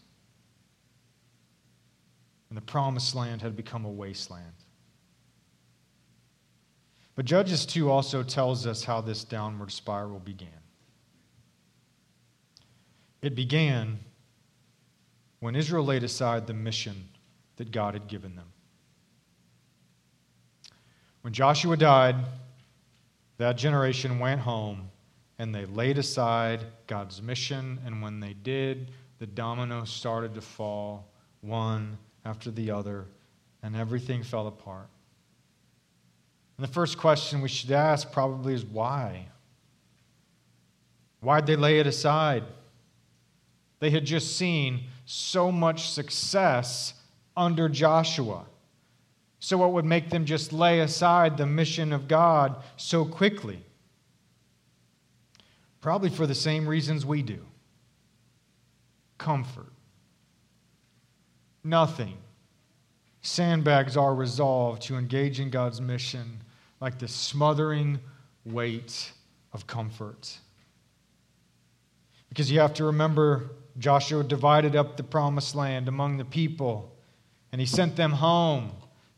And 2.49 2.57
the 2.57 2.63
promised 2.63 3.15
land 3.15 3.43
had 3.43 3.57
become 3.57 3.85
a 3.85 3.91
wasteland. 3.91 4.55
But 7.15 7.27
Judges 7.27 7.67
2 7.67 7.91
also 7.91 8.23
tells 8.23 8.67
us 8.67 8.85
how 8.85 9.01
this 9.01 9.25
downward 9.25 9.71
spiral 9.71 10.19
began. 10.19 10.49
It 13.23 13.35
began 13.35 13.99
when 15.41 15.55
Israel 15.55 15.85
laid 15.85 16.03
aside 16.03 16.47
the 16.47 16.55
mission 16.55 17.09
that 17.57 17.71
God 17.71 17.95
had 17.95 18.09
given 18.09 18.35
them. 18.35 18.49
When 21.23 21.33
Joshua 21.33 21.77
died, 21.77 22.17
that 23.39 23.57
generation 23.57 24.19
went 24.19 24.41
home 24.41 24.91
and 25.39 25.55
they 25.55 25.67
laid 25.67 25.99
aside 25.99 26.65
God's 26.87 27.21
mission, 27.21 27.81
and 27.85 28.01
when 28.01 28.21
they 28.21 28.35
did, 28.35 28.93
the 29.19 29.27
dominoes 29.27 29.91
started 29.91 30.35
to 30.35 30.41
fall 30.41 31.09
one 31.41 31.99
after 32.25 32.51
the 32.51 32.71
other, 32.71 33.07
and 33.63 33.75
everything 33.75 34.23
fell 34.23 34.47
apart. 34.47 34.89
And 36.57 36.67
the 36.67 36.73
first 36.73 36.99
question 36.99 37.41
we 37.41 37.49
should 37.49 37.73
ask 37.73 38.13
probably 38.13 38.55
is 38.55 38.65
why? 38.65 39.27
Why'd 41.21 41.47
they 41.47 41.57
lay 41.57 41.81
it 41.81 41.87
aside? 41.87 42.45
They 43.81 43.91
had 43.91 44.05
just 44.05 44.37
seen 44.37 44.85
so 45.05 45.51
much 45.51 45.91
success 45.91 46.95
under 47.37 47.69
Joshua. 47.69 48.47
So, 49.45 49.59
what 49.59 49.73
would 49.73 49.85
make 49.85 50.09
them 50.09 50.25
just 50.25 50.55
lay 50.55 50.81
aside 50.81 51.37
the 51.37 51.45
mission 51.45 51.93
of 51.93 52.09
God 52.09 52.57
so 52.79 53.05
quickly? 53.05 53.63
Probably 55.83 56.09
for 56.09 56.27
the 56.27 56.35
same 56.35 56.67
reasons 56.67 57.05
we 57.05 57.21
do 57.21 57.41
comfort. 59.19 59.71
Nothing 61.63 62.17
sandbags 63.21 63.99
our 63.99 64.15
resolve 64.15 64.81
to 64.81 64.97
engage 64.97 65.41
in 65.41 65.51
God's 65.51 65.79
mission 65.79 66.43
like 66.81 66.99
the 66.99 67.07
smothering 67.07 68.01
weight 68.47 69.13
of 69.53 69.67
comfort. 69.67 70.39
Because 72.31 72.51
you 72.51 72.61
have 72.61 72.73
to 72.73 72.85
remember 72.85 73.51
Joshua 73.79 74.25
divided 74.25 74.75
up 74.75 74.97
the 74.97 75.03
promised 75.03 75.55
land 75.55 75.87
among 75.87 76.17
the 76.17 76.25
people, 76.25 76.97
and 77.53 77.61
he 77.61 77.67
sent 77.67 77.97
them 77.97 78.13
home 78.13 78.73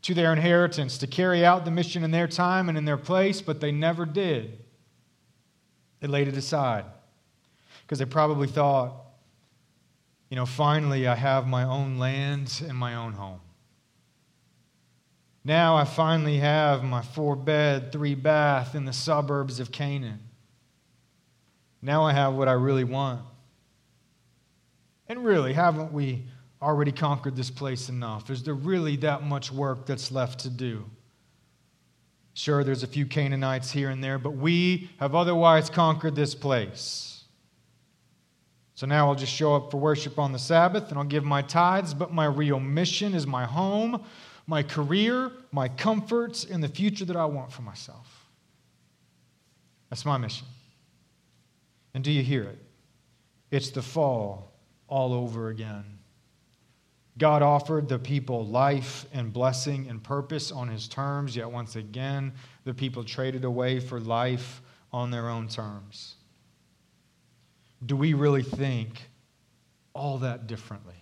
to 0.07 0.13
their 0.13 0.31
inheritance 0.31 0.97
to 0.99 1.05
carry 1.05 1.43
out 1.43 1.65
the 1.65 1.71
mission 1.71 2.01
in 2.01 2.11
their 2.11 2.29
time 2.29 2.69
and 2.69 2.77
in 2.77 2.85
their 2.85 2.95
place, 2.95 3.41
but 3.41 3.59
they 3.59 3.73
never 3.73 4.05
did. 4.05 4.57
They 5.99 6.07
laid 6.07 6.29
it 6.29 6.37
aside 6.37 6.85
because 7.81 7.99
they 7.99 8.05
probably 8.05 8.47
thought, 8.47 9.03
you 10.29 10.37
know, 10.37 10.45
finally 10.45 11.09
I 11.09 11.15
have 11.15 11.45
my 11.45 11.63
own 11.63 11.97
land 11.97 12.63
and 12.65 12.77
my 12.77 12.95
own 12.95 13.11
home. 13.11 13.41
Now 15.43 15.75
I 15.75 15.83
finally 15.83 16.37
have 16.37 16.85
my 16.85 17.01
four 17.01 17.35
bed, 17.35 17.91
three 17.91 18.15
bath 18.15 18.75
in 18.75 18.85
the 18.85 18.93
suburbs 18.93 19.59
of 19.59 19.73
Canaan. 19.73 20.21
Now 21.81 22.03
I 22.03 22.13
have 22.13 22.33
what 22.33 22.47
I 22.47 22.53
really 22.53 22.85
want. 22.85 23.23
And 25.09 25.25
really, 25.25 25.51
haven't 25.51 25.91
we 25.91 26.27
already 26.61 26.91
conquered 26.91 27.35
this 27.35 27.51
place 27.51 27.89
enough? 27.89 28.29
Is 28.29 28.43
there 28.43 28.53
really 28.53 28.95
that 28.97 29.23
much 29.23 29.51
work 29.51 29.85
that's 29.85 30.11
left 30.11 30.39
to 30.41 30.49
do? 30.49 30.85
Sure, 32.33 32.63
there's 32.63 32.83
a 32.83 32.87
few 32.87 33.05
Canaanites 33.05 33.71
here 33.71 33.89
and 33.89 34.03
there, 34.03 34.19
but 34.19 34.31
we 34.31 34.89
have 34.99 35.15
otherwise 35.15 35.69
conquered 35.69 36.15
this 36.15 36.35
place. 36.35 37.23
So 38.75 38.85
now 38.85 39.07
I'll 39.07 39.15
just 39.15 39.33
show 39.33 39.55
up 39.55 39.71
for 39.71 39.77
worship 39.77 40.19
on 40.19 40.33
the 40.33 40.39
Sabbath 40.39 40.89
and 40.89 40.99
I'll 40.99 41.03
give 41.03 41.23
my 41.23 41.41
tithes, 41.41 41.95
but 41.95 42.13
my 42.13 42.25
real 42.25 42.59
mission 42.59 43.15
is 43.15 43.25
my 43.25 43.43
home, 43.43 44.03
my 44.45 44.61
career, 44.61 45.31
my 45.51 45.67
comforts, 45.67 46.45
and 46.45 46.63
the 46.63 46.67
future 46.67 47.05
that 47.05 47.15
I 47.15 47.25
want 47.25 47.51
for 47.51 47.63
myself. 47.63 48.27
That's 49.89 50.05
my 50.05 50.17
mission. 50.17 50.45
And 51.95 52.03
do 52.03 52.11
you 52.11 52.21
hear 52.21 52.43
it? 52.43 52.59
It's 53.49 53.71
the 53.71 53.81
fall 53.81 54.53
all 54.87 55.11
over 55.11 55.49
again. 55.49 55.96
God 57.17 57.41
offered 57.41 57.89
the 57.89 57.97
people 57.97 58.45
life 58.45 59.05
and 59.11 59.33
blessing 59.33 59.87
and 59.89 60.03
purpose 60.03 60.51
on 60.51 60.67
his 60.67 60.87
terms, 60.87 61.35
yet 61.35 61.49
once 61.49 61.75
again, 61.75 62.33
the 62.63 62.73
people 62.73 63.03
traded 63.03 63.43
away 63.43 63.79
for 63.79 63.99
life 63.99 64.61
on 64.91 65.09
their 65.09 65.29
own 65.29 65.47
terms. 65.47 66.15
Do 67.85 67.95
we 67.95 68.13
really 68.13 68.43
think 68.43 69.09
all 69.93 70.19
that 70.19 70.47
differently? 70.47 70.95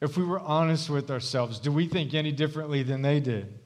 If 0.00 0.16
we 0.16 0.24
were 0.24 0.40
honest 0.40 0.90
with 0.90 1.10
ourselves, 1.10 1.58
do 1.58 1.72
we 1.72 1.86
think 1.86 2.14
any 2.14 2.30
differently 2.30 2.82
than 2.82 3.02
they 3.02 3.20
did? 3.20 3.58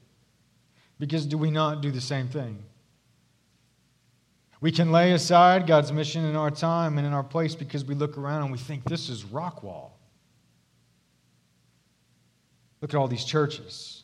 Because 0.99 1.27
do 1.27 1.37
we 1.37 1.51
not 1.51 1.83
do 1.83 1.91
the 1.91 2.01
same 2.01 2.29
thing? 2.29 2.63
We 4.61 4.73
can 4.73 4.91
lay 4.91 5.13
aside 5.13 5.67
God's 5.67 5.93
mission 5.93 6.25
in 6.25 6.37
our 6.37 6.51
time 6.51 6.99
and 6.99 7.07
in 7.07 7.13
our 7.13 7.23
place 7.23 7.55
because 7.55 7.85
we 7.85 7.95
look 7.95 8.19
around 8.19 8.43
and 8.43 8.53
we 8.53 8.59
think 8.59 8.85
this 8.85 9.09
is 9.09 9.25
Rockwall. 9.25 9.98
Look 12.81 12.95
at 12.95 12.97
all 12.97 13.09
these 13.09 13.25
churches. 13.25 14.03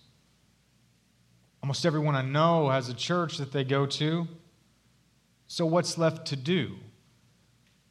Almost 1.63 1.87
everyone 1.87 2.15
I 2.15 2.23
know 2.23 2.69
has 2.69 2.89
a 2.89 2.95
church 2.95 3.39
that 3.39 3.53
they 3.53 3.65
go 3.65 3.87
to. 3.87 4.29
So, 5.47 5.65
what's 5.67 5.97
left 5.97 6.27
to 6.29 6.37
do? 6.37 6.77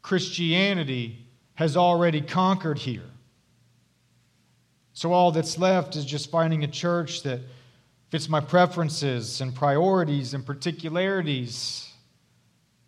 Christianity 0.01 1.25
has 1.55 1.77
already 1.77 2.21
conquered 2.21 2.79
here. 2.79 3.09
So, 4.93 5.13
all 5.13 5.31
that's 5.31 5.57
left 5.57 5.95
is 5.95 6.05
just 6.05 6.29
finding 6.29 6.63
a 6.63 6.67
church 6.67 7.23
that 7.23 7.39
fits 8.09 8.29
my 8.29 8.41
preferences 8.41 9.41
and 9.41 9.55
priorities 9.55 10.33
and 10.33 10.45
particularities 10.45 11.92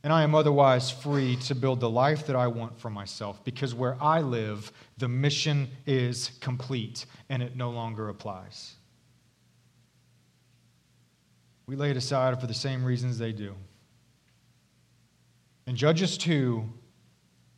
and 0.06 0.14
I 0.14 0.22
am 0.22 0.36
otherwise 0.36 0.92
free 0.92 1.36
to 1.48 1.56
build 1.56 1.80
the 1.80 1.90
life 1.90 2.28
that 2.28 2.36
I 2.36 2.46
want 2.46 2.80
for 2.80 2.92
myself 2.92 3.44
because 3.44 3.74
where 3.74 3.98
I 4.00 4.22
live, 4.22 4.72
the 5.00 5.08
mission 5.08 5.68
is 5.88 6.30
complete 6.42 7.08
and 7.28 7.42
it 7.42 7.56
no 7.56 7.72
longer 7.72 8.10
applies. 8.10 8.76
We 11.66 11.76
lay 11.76 11.90
it 11.90 11.98
aside 11.98 12.40
for 12.40 12.46
the 12.46 12.54
same 12.54 12.86
reasons 12.86 13.18
they 13.18 13.32
do. 13.32 13.56
And 15.66 15.76
Judges 15.76 16.20
2 16.20 16.70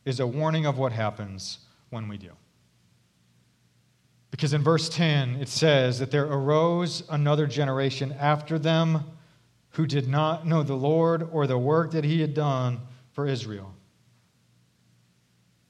is 0.06 0.18
a 0.18 0.26
warning 0.26 0.64
of 0.64 0.78
what 0.78 0.92
happens 0.92 1.58
when 1.90 2.08
we 2.08 2.16
do. 2.16 2.30
Because 4.30 4.54
in 4.54 4.62
verse 4.62 4.88
10, 4.88 5.36
it 5.36 5.50
says 5.50 5.98
that 5.98 6.10
there 6.10 6.24
arose 6.24 7.02
another 7.10 7.46
generation 7.46 8.16
after 8.18 8.58
them 8.58 9.04
who 9.70 9.86
did 9.86 10.08
not 10.08 10.46
know 10.46 10.62
the 10.62 10.74
Lord 10.74 11.28
or 11.30 11.46
the 11.46 11.58
work 11.58 11.92
that 11.92 12.04
he 12.04 12.20
had 12.20 12.34
done 12.34 12.80
for 13.12 13.26
Israel. 13.26 13.74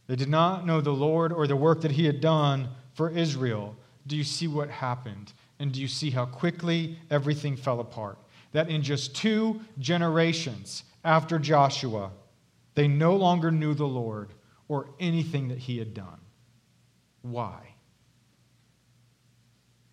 They 0.07 0.17
did 0.17 0.29
not 0.29 0.67
know 0.67 0.81
the 0.81 0.93
Lord 0.93 1.33
or 1.33 1.47
the 1.47 1.57
work 1.57 1.83
that 1.83 1.93
he 1.93 2.07
had 2.07 2.21
done 2.21 2.69
for 2.95 3.11
Israel. 3.11 3.77
Do 4.07 4.17
you 4.17 4.25
see 4.25 4.49
what 4.49 4.71
happened? 4.71 5.33
And 5.59 5.73
do 5.73 5.81
you 5.81 5.89
see 5.89 6.11
how 6.11 6.25
quickly 6.25 6.99
everything 7.11 7.57
fell 7.57 7.81
apart? 7.81 8.19
That 8.53 8.71
in 8.71 8.83
just 8.83 9.15
two 9.15 9.61
generations 9.79 10.85
after 11.05 11.39
Joshua, 11.39 12.11
they 12.75 12.89
no 12.89 13.17
longer 13.17 13.51
knew 13.51 13.75
the 13.75 13.87
Lord 13.87 14.33
or 14.69 14.89
anything 14.99 15.49
that 15.49 15.59
he 15.59 15.79
had 15.79 15.93
done. 15.93 16.21
Why? 17.23 17.75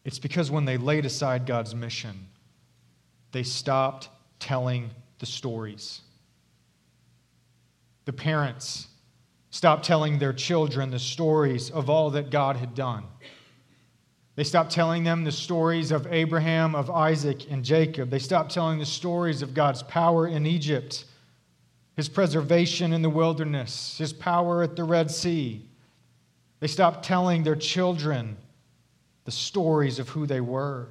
It's 0.05 0.19
because 0.19 0.51
when 0.51 0.65
they 0.65 0.77
laid 0.77 1.05
aside 1.05 1.45
God's 1.45 1.73
mission, 1.73 2.27
they 3.35 3.43
stopped 3.43 4.07
telling 4.39 4.89
the 5.19 5.25
stories. 5.25 5.99
The 8.05 8.13
parents 8.13 8.87
stopped 9.49 9.83
telling 9.83 10.19
their 10.19 10.31
children 10.31 10.89
the 10.89 10.99
stories 10.99 11.69
of 11.69 11.89
all 11.89 12.11
that 12.11 12.29
God 12.29 12.55
had 12.55 12.73
done. 12.73 13.03
They 14.37 14.45
stopped 14.45 14.71
telling 14.71 15.03
them 15.03 15.25
the 15.25 15.33
stories 15.33 15.91
of 15.91 16.07
Abraham, 16.13 16.75
of 16.75 16.89
Isaac, 16.89 17.51
and 17.51 17.65
Jacob. 17.65 18.09
They 18.09 18.19
stopped 18.19 18.53
telling 18.53 18.79
the 18.79 18.85
stories 18.85 19.41
of 19.41 19.53
God's 19.53 19.83
power 19.83 20.29
in 20.29 20.45
Egypt, 20.45 21.03
his 21.97 22.07
preservation 22.07 22.93
in 22.93 23.01
the 23.01 23.09
wilderness, 23.09 23.97
his 23.97 24.13
power 24.13 24.63
at 24.63 24.77
the 24.77 24.85
Red 24.85 25.11
Sea. 25.11 25.67
They 26.61 26.67
stopped 26.67 27.03
telling 27.03 27.43
their 27.43 27.57
children 27.57 28.37
the 29.25 29.31
stories 29.31 29.99
of 29.99 30.07
who 30.07 30.25
they 30.25 30.39
were. 30.39 30.87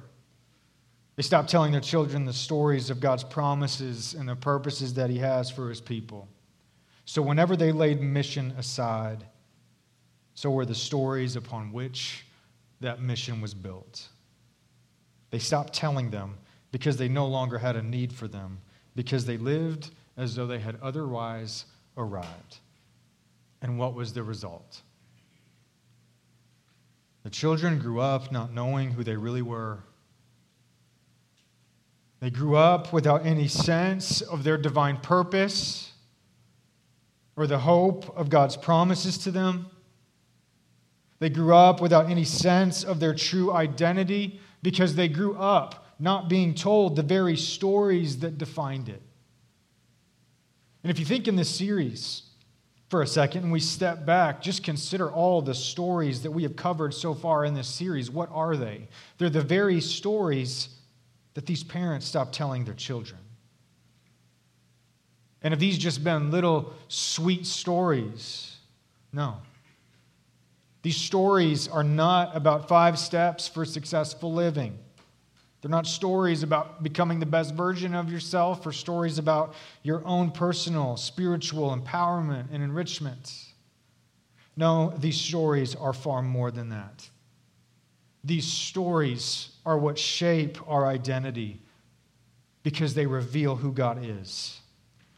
They 1.15 1.23
stopped 1.23 1.49
telling 1.49 1.71
their 1.71 1.81
children 1.81 2.25
the 2.25 2.33
stories 2.33 2.89
of 2.89 2.99
God's 2.99 3.23
promises 3.23 4.13
and 4.13 4.27
the 4.27 4.35
purposes 4.35 4.93
that 4.95 5.09
He 5.09 5.17
has 5.19 5.49
for 5.49 5.69
His 5.69 5.79
people. 5.81 6.27
So, 7.05 7.21
whenever 7.21 7.55
they 7.55 7.71
laid 7.71 8.01
mission 8.01 8.51
aside, 8.57 9.25
so 10.33 10.51
were 10.51 10.65
the 10.65 10.75
stories 10.75 11.35
upon 11.35 11.71
which 11.71 12.25
that 12.81 13.01
mission 13.01 13.39
was 13.39 13.53
built. 13.53 14.09
They 15.31 15.39
stopped 15.39 15.73
telling 15.73 16.09
them 16.11 16.35
because 16.71 16.97
they 16.97 17.07
no 17.07 17.25
longer 17.25 17.57
had 17.57 17.77
a 17.77 17.81
need 17.81 18.11
for 18.11 18.27
them, 18.27 18.59
because 18.95 19.25
they 19.25 19.37
lived 19.37 19.91
as 20.17 20.35
though 20.35 20.47
they 20.47 20.59
had 20.59 20.77
otherwise 20.81 21.65
arrived. 21.97 22.57
And 23.61 23.79
what 23.79 23.93
was 23.93 24.11
the 24.13 24.23
result? 24.23 24.81
The 27.23 27.29
children 27.29 27.79
grew 27.79 28.01
up 28.01 28.31
not 28.31 28.53
knowing 28.53 28.91
who 28.91 29.03
they 29.03 29.15
really 29.15 29.41
were. 29.41 29.79
They 32.25 32.31
grew 32.31 32.55
up 32.55 32.91
without 32.91 33.23
any 33.23 33.47
sense 33.47 34.21
of 34.21 34.43
their 34.43 34.57
divine 34.57 34.97
purpose 34.97 35.91
or 37.35 37.45
the 37.45 37.59
hope 37.59 38.17
of 38.17 38.31
God's 38.31 38.57
promises 38.57 39.19
to 39.19 39.29
them. 39.29 39.67
They 41.19 41.29
grew 41.29 41.53
up 41.55 41.81
without 41.81 42.09
any 42.09 42.23
sense 42.23 42.83
of 42.83 42.99
their 42.99 43.13
true 43.13 43.53
identity 43.53 44.39
because 44.63 44.95
they 44.95 45.07
grew 45.07 45.35
up 45.35 45.85
not 45.99 46.27
being 46.27 46.55
told 46.55 46.95
the 46.95 47.03
very 47.03 47.37
stories 47.37 48.17
that 48.21 48.39
defined 48.39 48.89
it. 48.89 49.03
And 50.81 50.89
if 50.89 50.97
you 50.97 51.05
think 51.05 51.27
in 51.27 51.35
this 51.35 51.55
series, 51.55 52.23
for 52.89 53.03
a 53.03 53.07
second 53.07 53.43
and 53.43 53.51
we 53.51 53.59
step 53.59 54.03
back, 54.03 54.41
just 54.41 54.63
consider 54.63 55.11
all 55.11 55.43
the 55.43 55.53
stories 55.53 56.23
that 56.23 56.31
we 56.31 56.41
have 56.41 56.55
covered 56.55 56.95
so 56.95 57.13
far 57.13 57.45
in 57.45 57.53
this 57.53 57.67
series. 57.67 58.09
What 58.09 58.29
are 58.31 58.57
they? 58.57 58.87
They're 59.19 59.29
the 59.29 59.43
very 59.43 59.79
stories 59.79 60.69
that 61.35 61.45
these 61.45 61.63
parents 61.63 62.07
stopped 62.07 62.33
telling 62.33 62.65
their 62.65 62.73
children. 62.73 63.19
And 65.43 65.51
have 65.51 65.59
these 65.59 65.77
just 65.77 66.03
been 66.03 66.31
little 66.31 66.73
sweet 66.87 67.45
stories? 67.45 68.57
No. 69.13 69.37
These 70.81 70.97
stories 70.97 71.67
are 71.67 71.83
not 71.83 72.35
about 72.35 72.67
five 72.67 72.97
steps 72.97 73.47
for 73.47 73.63
successful 73.63 74.33
living. 74.33 74.79
They're 75.61 75.69
not 75.69 75.87
stories 75.87 76.43
about 76.43 76.83
becoming 76.83 77.19
the 77.19 77.25
best 77.25 77.53
version 77.53 77.95
of 77.95 78.11
yourself 78.11 78.65
or 78.65 78.71
stories 78.71 79.17
about 79.17 79.55
your 79.83 80.05
own 80.05 80.31
personal 80.31 80.95
spiritual 80.95 81.75
empowerment 81.75 82.47
and 82.51 82.63
enrichment. 82.63 83.33
No, 84.55 84.93
these 84.97 85.19
stories 85.19 85.75
are 85.75 85.93
far 85.93 86.21
more 86.21 86.49
than 86.49 86.69
that. 86.69 87.09
These 88.23 88.45
stories 88.45 89.54
are 89.65 89.77
what 89.77 89.97
shape 89.97 90.57
our 90.67 90.85
identity 90.85 91.59
because 92.63 92.93
they 92.93 93.05
reveal 93.05 93.55
who 93.55 93.71
God 93.71 94.03
is, 94.03 94.59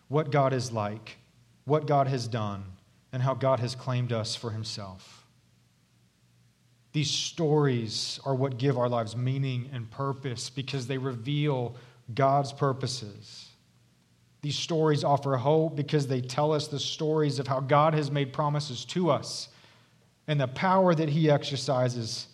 what 0.08 0.32
God 0.32 0.54
is 0.54 0.72
like, 0.72 1.18
what 1.66 1.88
God 1.88 2.08
has 2.08 2.28
done, 2.28 2.64
and 3.12 3.22
how 3.22 3.34
God 3.34 3.60
has 3.60 3.76
claimed 3.76 4.12
us 4.12 4.36
for 4.36 4.52
himself. 4.52 5.26
These 6.94 7.12
stories 7.12 8.20
are 8.26 8.36
what 8.36 8.58
give 8.58 8.78
our 8.78 8.90
lives 8.90 9.16
meaning 9.16 9.70
and 9.72 9.90
purpose 9.92 10.50
because 10.50 10.88
they 10.88 10.98
reveal 10.98 11.76
God's 12.14 12.54
purposes. 12.54 13.50
These 14.42 14.58
stories 14.58 15.04
offer 15.04 15.36
hope 15.38 15.76
because 15.76 16.08
they 16.08 16.22
tell 16.22 16.54
us 16.54 16.68
the 16.68 16.80
stories 16.80 17.40
of 17.40 17.48
how 17.48 17.60
God 17.60 17.94
has 17.94 18.10
made 18.10 18.34
promises 18.34 18.86
to 18.86 19.10
us 19.10 19.50
and 20.28 20.40
the 20.40 20.48
power 20.48 20.96
that 20.96 21.10
He 21.10 21.30
exercises 21.30 22.28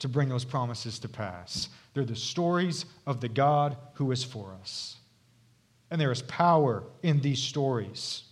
to 0.00 0.08
bring 0.08 0.28
those 0.28 0.44
promises 0.44 0.98
to 1.00 1.08
pass. 1.08 1.68
They're 1.92 2.04
the 2.04 2.16
stories 2.16 2.84
of 3.06 3.20
the 3.20 3.28
God 3.28 3.76
who 3.94 4.10
is 4.12 4.24
for 4.24 4.56
us. 4.60 4.96
And 5.90 6.00
there 6.00 6.12
is 6.12 6.22
power 6.22 6.82
in 7.02 7.20
these 7.20 7.38
stories 7.38 8.24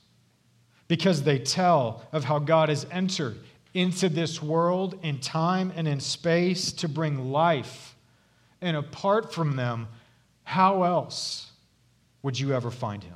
because 0.88 1.22
they 1.22 1.38
tell 1.38 2.02
of 2.12 2.24
how 2.24 2.38
God 2.38 2.68
has 2.68 2.86
entered 2.90 3.38
into 3.74 4.08
this 4.08 4.42
world 4.42 4.98
in 5.02 5.18
time 5.18 5.72
and 5.76 5.88
in 5.88 6.00
space 6.00 6.72
to 6.72 6.88
bring 6.88 7.30
life. 7.30 7.96
And 8.60 8.76
apart 8.76 9.32
from 9.32 9.56
them, 9.56 9.88
how 10.44 10.82
else 10.82 11.50
would 12.22 12.38
you 12.38 12.52
ever 12.52 12.70
find 12.70 13.02
him? 13.02 13.14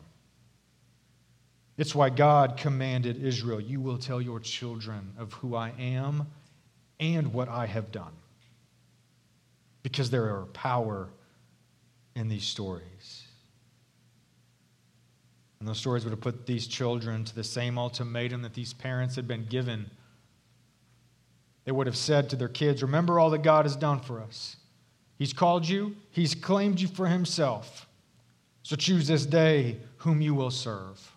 It's 1.77 1.95
why 1.95 2.09
God 2.09 2.57
commanded 2.57 3.23
Israel, 3.23 3.61
You 3.61 3.81
will 3.81 3.99
tell 3.99 4.23
your 4.23 4.41
children 4.41 5.13
of 5.19 5.33
who 5.35 5.55
I 5.55 5.73
am 5.79 6.29
and 6.99 7.33
what 7.33 7.49
I 7.49 7.67
have 7.67 7.93
done. 7.93 8.13
Because 9.87 10.11
there 10.11 10.35
are 10.35 10.47
power 10.47 11.11
in 12.17 12.27
these 12.27 12.43
stories. 12.43 13.23
And 15.61 15.69
those 15.69 15.79
stories 15.79 16.03
would 16.03 16.11
have 16.11 16.21
put 16.21 16.45
these 16.45 16.67
children 16.67 17.25
to 17.25 17.33
the 17.33 17.45
same 17.45 17.79
ultimatum 17.79 18.43
that 18.43 18.55
these 18.55 18.73
parents 18.73 19.15
had 19.15 19.29
been 19.29 19.45
given 19.45 19.89
they 21.67 21.73
would 21.73 21.89
have 21.89 21.97
said 21.97 22.31
to 22.31 22.37
their 22.37 22.49
kids, 22.49 22.81
Remember 22.81 23.19
all 23.19 23.31
that 23.31 23.43
God 23.43 23.67
has 23.67 23.77
done 23.77 24.01
for 24.01 24.21
us. 24.21 24.57
He's 25.19 25.33
called 25.33 25.69
you, 25.69 25.97
He's 26.11 26.35
claimed 26.35 26.81
you 26.81 26.89
for 26.89 27.09
Himself. 27.09 27.87
So 28.63 28.77
choose 28.77 29.07
this 29.09 29.27
day 29.27 29.79
whom 29.99 30.21
you 30.21 30.35
will 30.35 30.51
serve. 30.51 31.13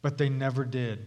But 0.00 0.18
they 0.18 0.28
never 0.28 0.64
did. 0.64 1.06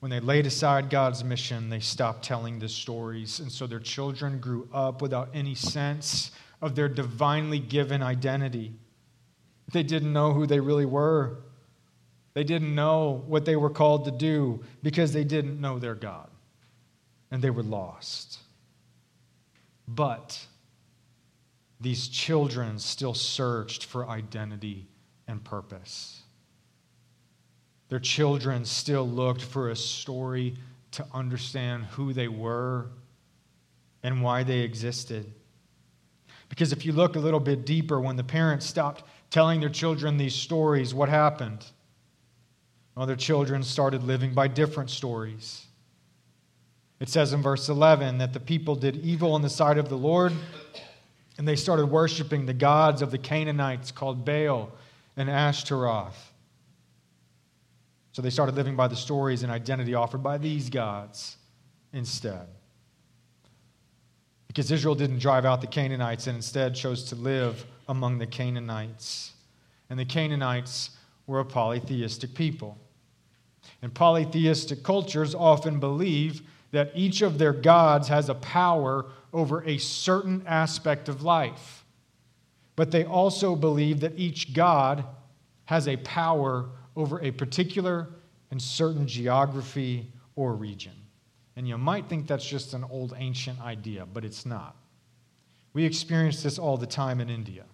When 0.00 0.10
they 0.10 0.20
laid 0.20 0.46
aside 0.46 0.90
God's 0.90 1.24
mission, 1.24 1.70
they 1.70 1.80
stopped 1.80 2.24
telling 2.24 2.58
the 2.58 2.68
stories. 2.68 3.40
And 3.40 3.50
so 3.50 3.66
their 3.66 3.80
children 3.80 4.38
grew 4.38 4.68
up 4.72 5.02
without 5.02 5.30
any 5.34 5.54
sense 5.54 6.30
of 6.62 6.74
their 6.74 6.88
divinely 6.88 7.58
given 7.58 8.02
identity. 8.02 8.72
They 9.72 9.82
didn't 9.82 10.12
know 10.12 10.32
who 10.32 10.46
they 10.46 10.60
really 10.60 10.86
were. 10.86 11.38
They 12.34 12.44
didn't 12.44 12.74
know 12.74 13.24
what 13.26 13.44
they 13.44 13.56
were 13.56 13.70
called 13.70 14.04
to 14.04 14.10
do 14.12 14.62
because 14.82 15.12
they 15.12 15.24
didn't 15.24 15.60
know 15.60 15.78
their 15.78 15.96
God 15.96 16.30
and 17.30 17.42
they 17.42 17.50
were 17.50 17.62
lost. 17.62 18.38
But 19.86 20.46
these 21.80 22.08
children 22.08 22.78
still 22.78 23.14
searched 23.14 23.84
for 23.84 24.08
identity 24.08 24.86
and 25.26 25.42
purpose. 25.42 26.17
Their 27.88 27.98
children 27.98 28.64
still 28.64 29.08
looked 29.08 29.42
for 29.42 29.70
a 29.70 29.76
story 29.76 30.56
to 30.92 31.06
understand 31.12 31.84
who 31.84 32.12
they 32.12 32.28
were 32.28 32.86
and 34.02 34.22
why 34.22 34.42
they 34.42 34.60
existed. 34.60 35.32
Because 36.48 36.72
if 36.72 36.84
you 36.84 36.92
look 36.92 37.16
a 37.16 37.20
little 37.20 37.40
bit 37.40 37.66
deeper, 37.66 38.00
when 38.00 38.16
the 38.16 38.24
parents 38.24 38.66
stopped 38.66 39.04
telling 39.30 39.60
their 39.60 39.68
children 39.68 40.16
these 40.16 40.34
stories, 40.34 40.94
what 40.94 41.08
happened? 41.08 41.64
Well, 42.94 43.06
their 43.06 43.16
children 43.16 43.62
started 43.62 44.02
living 44.02 44.34
by 44.34 44.48
different 44.48 44.90
stories. 44.90 45.66
It 47.00 47.08
says 47.08 47.32
in 47.32 47.42
verse 47.42 47.68
11 47.68 48.18
that 48.18 48.32
the 48.32 48.40
people 48.40 48.74
did 48.74 48.96
evil 48.96 49.36
in 49.36 49.42
the 49.42 49.50
sight 49.50 49.78
of 49.78 49.88
the 49.88 49.96
Lord, 49.96 50.32
and 51.36 51.46
they 51.46 51.54
started 51.54 51.86
worshiping 51.86 52.46
the 52.46 52.54
gods 52.54 53.02
of 53.02 53.10
the 53.10 53.18
Canaanites 53.18 53.92
called 53.92 54.24
Baal 54.24 54.72
and 55.16 55.30
Ashtaroth. 55.30 56.27
So 58.18 58.22
they 58.22 58.30
started 58.30 58.56
living 58.56 58.74
by 58.74 58.88
the 58.88 58.96
stories 58.96 59.44
and 59.44 59.52
identity 59.52 59.94
offered 59.94 60.24
by 60.24 60.38
these 60.38 60.70
gods 60.70 61.36
instead. 61.92 62.48
Because 64.48 64.72
Israel 64.72 64.96
didn't 64.96 65.20
drive 65.20 65.44
out 65.44 65.60
the 65.60 65.68
Canaanites 65.68 66.26
and 66.26 66.34
instead 66.34 66.74
chose 66.74 67.04
to 67.10 67.14
live 67.14 67.64
among 67.88 68.18
the 68.18 68.26
Canaanites. 68.26 69.34
And 69.88 69.96
the 69.96 70.04
Canaanites 70.04 70.90
were 71.28 71.38
a 71.38 71.44
polytheistic 71.44 72.34
people. 72.34 72.76
And 73.82 73.94
polytheistic 73.94 74.82
cultures 74.82 75.32
often 75.32 75.78
believe 75.78 76.42
that 76.72 76.90
each 76.96 77.22
of 77.22 77.38
their 77.38 77.52
gods 77.52 78.08
has 78.08 78.28
a 78.28 78.34
power 78.34 79.06
over 79.32 79.62
a 79.62 79.78
certain 79.78 80.42
aspect 80.44 81.08
of 81.08 81.22
life. 81.22 81.84
But 82.74 82.90
they 82.90 83.04
also 83.04 83.54
believe 83.54 84.00
that 84.00 84.18
each 84.18 84.54
god 84.54 85.04
has 85.66 85.86
a 85.86 85.98
power 85.98 86.70
over 86.98 87.22
a 87.22 87.30
particular 87.30 88.08
and 88.50 88.60
certain 88.60 89.06
geography 89.06 90.10
or 90.36 90.54
region. 90.54 90.92
And 91.56 91.66
you 91.66 91.78
might 91.78 92.08
think 92.08 92.26
that's 92.26 92.46
just 92.46 92.74
an 92.74 92.84
old 92.90 93.14
ancient 93.16 93.60
idea, 93.60 94.06
but 94.06 94.24
it's 94.24 94.44
not. 94.44 94.76
We 95.72 95.84
experience 95.84 96.42
this 96.42 96.58
all 96.58 96.76
the 96.76 96.86
time 96.86 97.20
in 97.20 97.30
India. 97.30 97.64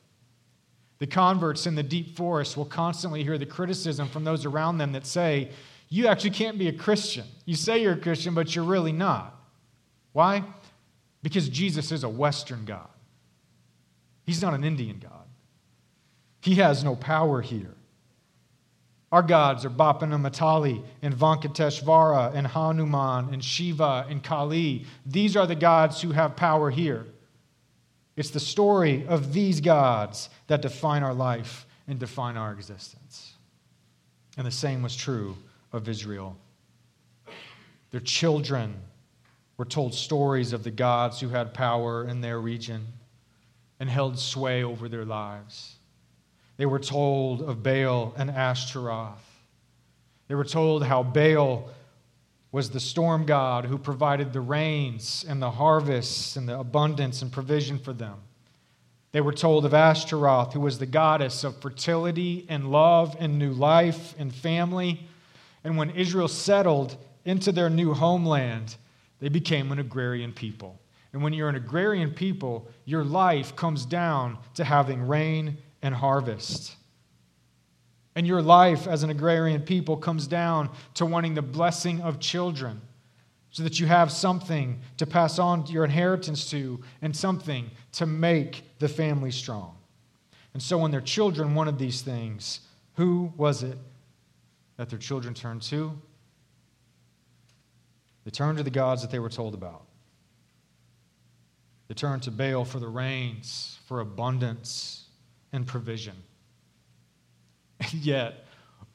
The 0.98 1.06
converts 1.06 1.66
in 1.66 1.74
the 1.74 1.82
deep 1.82 2.16
forest 2.16 2.56
will 2.56 2.66
constantly 2.66 3.22
hear 3.22 3.38
the 3.38 3.46
criticism 3.46 4.08
from 4.08 4.24
those 4.24 4.44
around 4.44 4.78
them 4.78 4.92
that 4.92 5.06
say, 5.06 5.50
You 5.88 6.06
actually 6.06 6.30
can't 6.30 6.58
be 6.58 6.68
a 6.68 6.72
Christian. 6.72 7.24
You 7.46 7.56
say 7.56 7.82
you're 7.82 7.94
a 7.94 8.00
Christian, 8.00 8.34
but 8.34 8.54
you're 8.54 8.64
really 8.64 8.92
not. 8.92 9.34
Why? 10.12 10.44
Because 11.22 11.48
Jesus 11.48 11.92
is 11.92 12.04
a 12.04 12.08
Western 12.08 12.64
God. 12.64 12.88
He's 14.24 14.42
not 14.42 14.54
an 14.54 14.64
Indian 14.64 14.98
God. 14.98 15.26
He 16.40 16.56
has 16.56 16.84
no 16.84 16.94
power 16.94 17.40
here. 17.40 17.74
Our 19.14 19.22
gods 19.22 19.64
are 19.64 19.70
Bapanamatali 19.70 20.82
and 21.00 21.14
Venkateshvara 21.14 22.34
and 22.34 22.48
Hanuman 22.48 23.32
and 23.32 23.44
Shiva 23.44 24.06
and 24.10 24.20
Kali. 24.20 24.86
These 25.06 25.36
are 25.36 25.46
the 25.46 25.54
gods 25.54 26.02
who 26.02 26.10
have 26.10 26.34
power 26.34 26.68
here. 26.68 27.06
It's 28.16 28.30
the 28.30 28.40
story 28.40 29.06
of 29.06 29.32
these 29.32 29.60
gods 29.60 30.30
that 30.48 30.62
define 30.62 31.04
our 31.04 31.14
life 31.14 31.64
and 31.86 32.00
define 32.00 32.36
our 32.36 32.50
existence. 32.50 33.34
And 34.36 34.44
the 34.44 34.50
same 34.50 34.82
was 34.82 34.96
true 34.96 35.36
of 35.72 35.88
Israel. 35.88 36.36
Their 37.92 38.00
children 38.00 38.74
were 39.58 39.64
told 39.64 39.94
stories 39.94 40.52
of 40.52 40.64
the 40.64 40.72
gods 40.72 41.20
who 41.20 41.28
had 41.28 41.54
power 41.54 42.04
in 42.04 42.20
their 42.20 42.40
region 42.40 42.84
and 43.78 43.88
held 43.88 44.18
sway 44.18 44.64
over 44.64 44.88
their 44.88 45.04
lives. 45.04 45.76
They 46.56 46.66
were 46.66 46.78
told 46.78 47.42
of 47.42 47.62
Baal 47.62 48.14
and 48.16 48.30
Ashtaroth. 48.30 49.24
They 50.28 50.34
were 50.34 50.44
told 50.44 50.84
how 50.84 51.02
Baal 51.02 51.68
was 52.52 52.70
the 52.70 52.80
storm 52.80 53.26
god 53.26 53.64
who 53.64 53.76
provided 53.76 54.32
the 54.32 54.40
rains 54.40 55.24
and 55.28 55.42
the 55.42 55.50
harvests 55.50 56.36
and 56.36 56.48
the 56.48 56.58
abundance 56.58 57.20
and 57.20 57.32
provision 57.32 57.78
for 57.78 57.92
them. 57.92 58.14
They 59.10 59.20
were 59.20 59.32
told 59.32 59.64
of 59.64 59.74
Ashtaroth, 59.74 60.52
who 60.52 60.60
was 60.60 60.78
the 60.78 60.86
goddess 60.86 61.44
of 61.44 61.60
fertility 61.60 62.46
and 62.48 62.70
love 62.70 63.16
and 63.18 63.38
new 63.38 63.52
life 63.52 64.14
and 64.18 64.34
family. 64.34 65.06
And 65.62 65.76
when 65.76 65.90
Israel 65.90 66.28
settled 66.28 66.96
into 67.24 67.52
their 67.52 67.70
new 67.70 67.94
homeland, 67.94 68.76
they 69.20 69.28
became 69.28 69.72
an 69.72 69.78
agrarian 69.78 70.32
people. 70.32 70.78
And 71.12 71.22
when 71.22 71.32
you're 71.32 71.48
an 71.48 71.54
agrarian 71.54 72.10
people, 72.10 72.68
your 72.84 73.04
life 73.04 73.54
comes 73.54 73.86
down 73.86 74.38
to 74.54 74.64
having 74.64 75.06
rain 75.06 75.58
and 75.84 75.94
harvest. 75.94 76.74
And 78.16 78.26
your 78.26 78.42
life 78.42 78.88
as 78.88 79.02
an 79.02 79.10
agrarian 79.10 79.62
people 79.62 79.96
comes 79.98 80.26
down 80.26 80.70
to 80.94 81.04
wanting 81.04 81.34
the 81.34 81.42
blessing 81.42 82.00
of 82.00 82.18
children 82.18 82.80
so 83.50 83.62
that 83.62 83.78
you 83.78 83.86
have 83.86 84.10
something 84.10 84.80
to 84.96 85.06
pass 85.06 85.38
on 85.38 85.66
your 85.66 85.84
inheritance 85.84 86.50
to 86.50 86.80
and 87.02 87.14
something 87.14 87.70
to 87.92 88.06
make 88.06 88.64
the 88.78 88.88
family 88.88 89.30
strong. 89.30 89.76
And 90.54 90.62
so 90.62 90.78
when 90.78 90.90
their 90.90 91.02
children 91.02 91.54
wanted 91.54 91.78
these 91.78 92.00
things, 92.00 92.60
who 92.94 93.32
was 93.36 93.62
it 93.62 93.76
that 94.78 94.88
their 94.88 94.98
children 94.98 95.34
turned 95.34 95.62
to? 95.62 95.92
They 98.24 98.30
turned 98.30 98.56
to 98.56 98.64
the 98.64 98.70
gods 98.70 99.02
that 99.02 99.10
they 99.10 99.18
were 99.18 99.28
told 99.28 99.52
about. 99.52 99.84
They 101.88 101.94
turned 101.94 102.22
to 102.22 102.30
Baal 102.30 102.64
for 102.64 102.78
the 102.78 102.88
rains, 102.88 103.78
for 103.86 104.00
abundance 104.00 105.03
and 105.54 105.66
provision. 105.66 106.16
And 107.80 107.92
yet, 107.94 108.46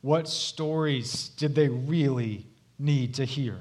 what 0.02 0.28
stories 0.28 1.30
did 1.30 1.54
they 1.54 1.68
really 1.68 2.46
need 2.78 3.16
to 3.16 3.26
hear? 3.26 3.58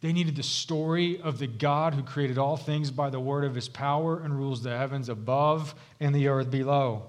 They 0.00 0.12
needed 0.12 0.36
the 0.36 0.42
story 0.42 1.20
of 1.20 1.38
the 1.38 1.46
God 1.46 1.94
who 1.94 2.02
created 2.02 2.38
all 2.38 2.56
things 2.56 2.90
by 2.90 3.10
the 3.10 3.20
word 3.20 3.44
of 3.44 3.54
his 3.54 3.68
power 3.68 4.20
and 4.20 4.38
rules 4.38 4.62
the 4.62 4.76
heavens 4.76 5.08
above 5.08 5.74
and 5.98 6.14
the 6.14 6.28
earth 6.28 6.50
below. 6.50 7.06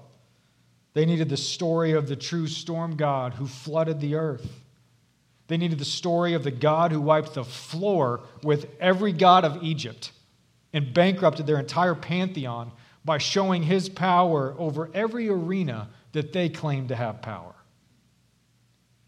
They 0.94 1.06
needed 1.06 1.28
the 1.28 1.36
story 1.36 1.92
of 1.92 2.08
the 2.08 2.16
true 2.16 2.48
storm 2.48 2.96
God 2.96 3.34
who 3.34 3.46
flooded 3.46 4.00
the 4.00 4.16
earth. 4.16 4.62
They 5.46 5.56
needed 5.56 5.78
the 5.78 5.84
story 5.84 6.34
of 6.34 6.44
the 6.44 6.50
God 6.50 6.92
who 6.92 7.00
wiped 7.00 7.34
the 7.34 7.44
floor 7.44 8.20
with 8.42 8.66
every 8.80 9.12
god 9.12 9.44
of 9.44 9.62
Egypt 9.62 10.12
and 10.72 10.92
bankrupted 10.92 11.46
their 11.46 11.58
entire 11.58 11.94
pantheon 11.94 12.72
by 13.08 13.16
showing 13.16 13.62
his 13.62 13.88
power 13.88 14.54
over 14.58 14.90
every 14.92 15.30
arena 15.30 15.88
that 16.12 16.34
they 16.34 16.50
claimed 16.50 16.88
to 16.88 16.94
have 16.94 17.22
power. 17.22 17.54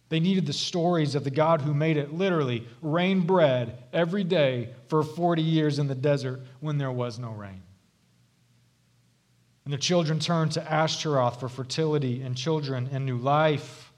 They 0.08 0.20
needed 0.20 0.46
the 0.46 0.54
stories 0.54 1.14
of 1.14 1.22
the 1.22 1.30
God 1.30 1.60
who 1.60 1.74
made 1.74 1.98
it 1.98 2.14
literally 2.14 2.66
rain 2.80 3.20
bread 3.26 3.76
every 3.92 4.24
day 4.24 4.70
for 4.88 5.02
40 5.02 5.42
years 5.42 5.78
in 5.78 5.86
the 5.86 5.94
desert 5.94 6.40
when 6.60 6.78
there 6.78 6.90
was 6.90 7.18
no 7.18 7.32
rain. 7.32 7.60
And 9.66 9.74
the 9.74 9.78
children 9.78 10.18
turned 10.18 10.52
to 10.52 10.72
Ashtaroth 10.72 11.38
for 11.38 11.50
fertility 11.50 12.22
and 12.22 12.34
children 12.34 12.88
and 12.90 13.04
new 13.04 13.18
life. 13.18 13.92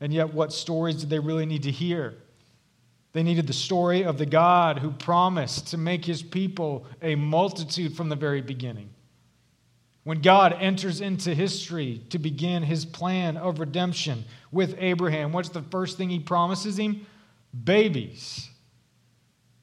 And 0.00 0.12
yet, 0.12 0.34
what 0.34 0.52
stories 0.52 0.96
did 0.96 1.08
they 1.08 1.20
really 1.20 1.46
need 1.46 1.62
to 1.62 1.70
hear? 1.70 2.14
They 3.12 3.22
needed 3.22 3.46
the 3.46 3.52
story 3.52 4.02
of 4.02 4.18
the 4.18 4.26
God 4.26 4.80
who 4.80 4.90
promised 4.90 5.68
to 5.68 5.78
make 5.78 6.04
his 6.04 6.20
people 6.20 6.84
a 7.00 7.14
multitude 7.14 7.96
from 7.96 8.08
the 8.08 8.16
very 8.16 8.42
beginning. 8.42 8.90
When 10.04 10.22
God 10.22 10.56
enters 10.58 11.00
into 11.00 11.34
history 11.34 12.02
to 12.10 12.18
begin 12.18 12.62
his 12.62 12.84
plan 12.84 13.36
of 13.36 13.60
redemption 13.60 14.24
with 14.50 14.74
Abraham, 14.78 15.32
what's 15.32 15.50
the 15.50 15.62
first 15.62 15.98
thing 15.98 16.08
he 16.08 16.20
promises 16.20 16.78
him? 16.78 17.06
Babies. 17.64 18.48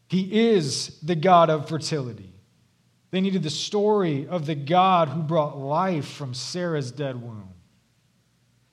He 0.09 0.49
is 0.49 0.99
the 1.01 1.15
God 1.15 1.49
of 1.49 1.67
fertility. 1.67 2.33
They 3.09 3.21
needed 3.21 3.43
the 3.43 3.49
story 3.49 4.27
of 4.27 4.45
the 4.45 4.55
God 4.55 5.09
who 5.09 5.21
brought 5.21 5.57
life 5.57 6.07
from 6.07 6.33
Sarah's 6.33 6.91
dead 6.91 7.21
womb. 7.21 7.49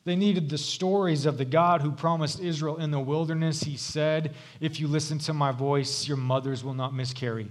They 0.04 0.16
needed 0.16 0.50
the 0.50 0.58
stories 0.58 1.24
of 1.24 1.38
the 1.38 1.46
God 1.46 1.80
who 1.80 1.90
promised 1.90 2.40
Israel 2.40 2.76
in 2.76 2.90
the 2.90 3.00
wilderness. 3.00 3.62
He 3.62 3.78
said, 3.78 4.34
If 4.60 4.78
you 4.78 4.86
listen 4.86 5.18
to 5.20 5.32
my 5.32 5.50
voice, 5.50 6.06
your 6.06 6.18
mothers 6.18 6.62
will 6.62 6.74
not 6.74 6.92
miscarry, 6.92 7.50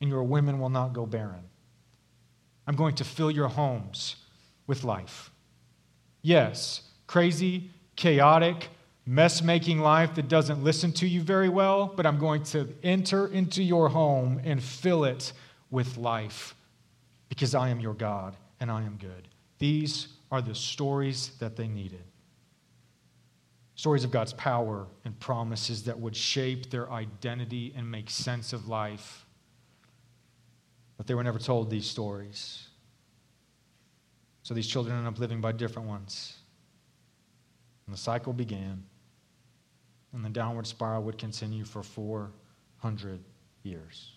and 0.00 0.10
your 0.10 0.24
women 0.24 0.58
will 0.58 0.68
not 0.68 0.92
go 0.92 1.06
barren. 1.06 1.49
I'm 2.70 2.76
going 2.76 2.94
to 2.94 3.04
fill 3.04 3.32
your 3.32 3.48
homes 3.48 4.14
with 4.68 4.84
life. 4.84 5.32
Yes, 6.22 6.82
crazy, 7.08 7.68
chaotic, 7.96 8.68
mess 9.04 9.42
making 9.42 9.80
life 9.80 10.14
that 10.14 10.28
doesn't 10.28 10.62
listen 10.62 10.92
to 10.92 11.08
you 11.08 11.20
very 11.20 11.48
well, 11.48 11.92
but 11.96 12.06
I'm 12.06 12.20
going 12.20 12.44
to 12.44 12.68
enter 12.84 13.26
into 13.26 13.60
your 13.60 13.88
home 13.88 14.40
and 14.44 14.62
fill 14.62 15.02
it 15.02 15.32
with 15.72 15.96
life 15.96 16.54
because 17.28 17.56
I 17.56 17.70
am 17.70 17.80
your 17.80 17.94
God 17.94 18.36
and 18.60 18.70
I 18.70 18.82
am 18.82 18.98
good. 18.98 19.26
These 19.58 20.06
are 20.30 20.40
the 20.40 20.54
stories 20.54 21.32
that 21.40 21.56
they 21.56 21.66
needed. 21.66 22.04
Stories 23.74 24.04
of 24.04 24.12
God's 24.12 24.34
power 24.34 24.86
and 25.04 25.18
promises 25.18 25.82
that 25.82 25.98
would 25.98 26.14
shape 26.14 26.70
their 26.70 26.88
identity 26.92 27.74
and 27.76 27.90
make 27.90 28.08
sense 28.08 28.52
of 28.52 28.68
life 28.68 29.26
but 31.00 31.06
they 31.06 31.14
were 31.14 31.24
never 31.24 31.38
told 31.38 31.70
these 31.70 31.86
stories. 31.86 32.68
So 34.42 34.52
these 34.52 34.66
children 34.66 34.94
ended 34.98 35.10
up 35.10 35.18
living 35.18 35.40
by 35.40 35.52
different 35.52 35.88
ones. 35.88 36.36
And 37.86 37.94
the 37.94 37.98
cycle 37.98 38.34
began, 38.34 38.84
and 40.12 40.22
the 40.22 40.28
downward 40.28 40.66
spiral 40.66 41.02
would 41.04 41.16
continue 41.16 41.64
for 41.64 41.82
400 41.82 43.18
years. 43.62 44.12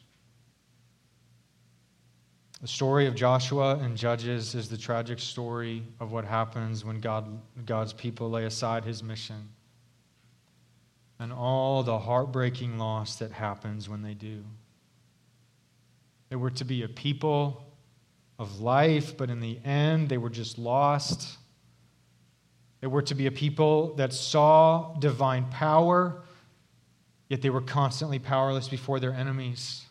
The 2.60 2.68
story 2.68 3.08
of 3.08 3.16
Joshua 3.16 3.78
and 3.78 3.96
Judges 3.96 4.54
is 4.54 4.68
the 4.68 4.76
tragic 4.76 5.20
story 5.20 5.84
of 6.02 6.12
what 6.12 6.26
happens 6.26 6.84
when 6.84 7.00
God, 7.00 7.40
God's 7.66 7.94
people 7.94 8.30
lay 8.30 8.44
aside 8.44 8.84
his 8.84 9.02
mission 9.02 9.48
and 11.18 11.32
all 11.32 11.82
the 11.82 12.00
heartbreaking 12.00 12.78
loss 12.78 13.16
that 13.20 13.32
happens 13.32 13.88
when 13.88 14.02
they 14.02 14.16
do. 14.16 14.44
They 16.34 16.38
were 16.38 16.50
to 16.50 16.66
be 16.66 16.82
a 16.82 16.88
people 16.88 17.64
of 18.40 18.60
life, 18.60 19.16
but 19.16 19.30
in 19.30 19.40
the 19.40 19.60
end, 19.64 20.10
they 20.10 20.18
were 20.18 20.32
just 20.32 20.58
lost. 20.58 21.38
They 22.82 22.88
were 22.88 23.04
to 23.04 23.14
be 23.14 23.28
a 23.28 23.32
people 23.32 23.94
that 23.98 24.14
saw 24.14 24.96
divine 24.98 25.46
power, 25.52 26.24
yet 27.30 27.44
they 27.44 27.52
were 27.52 27.62
constantly 27.62 28.18
powerless 28.18 28.68
before 28.68 29.00
their 29.00 29.14
enemies. 29.14 29.86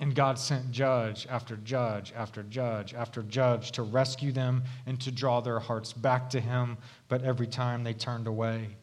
And 0.00 0.14
God 0.14 0.38
sent 0.38 0.70
judge 0.70 1.26
after 1.28 1.58
judge 1.58 2.10
after 2.16 2.42
judge 2.42 2.94
after 2.94 3.22
judge 3.22 3.72
to 3.72 3.82
rescue 3.82 4.32
them 4.32 4.64
and 4.86 4.98
to 5.02 5.10
draw 5.10 5.42
their 5.42 5.60
hearts 5.60 5.92
back 5.92 6.30
to 6.30 6.40
Him, 6.40 6.78
but 7.08 7.22
every 7.22 7.48
time 7.48 7.84
they 7.84 7.92
turned 7.92 8.26
away. 8.26 8.78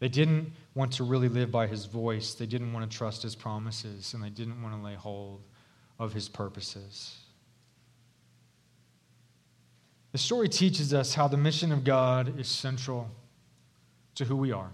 They 0.00 0.08
didn't 0.08 0.52
want 0.74 0.92
to 0.94 1.04
really 1.04 1.28
live 1.28 1.50
by 1.50 1.66
His 1.66 1.84
voice, 1.84 2.34
they 2.34 2.46
didn't 2.46 2.72
want 2.72 2.90
to 2.90 2.96
trust 2.96 3.22
His 3.22 3.34
promises, 3.34 4.14
and 4.14 4.22
they 4.22 4.30
didn't 4.30 4.62
want 4.62 4.74
to 4.74 4.82
lay 4.82 4.94
hold 4.94 5.42
of 5.98 6.12
His 6.12 6.28
purposes. 6.28 7.18
The 10.12 10.18
story 10.18 10.48
teaches 10.48 10.92
us 10.92 11.14
how 11.14 11.28
the 11.28 11.36
mission 11.36 11.72
of 11.72 11.84
God 11.84 12.38
is 12.38 12.48
central 12.48 13.10
to 14.14 14.24
who 14.24 14.36
we 14.36 14.52
are. 14.52 14.70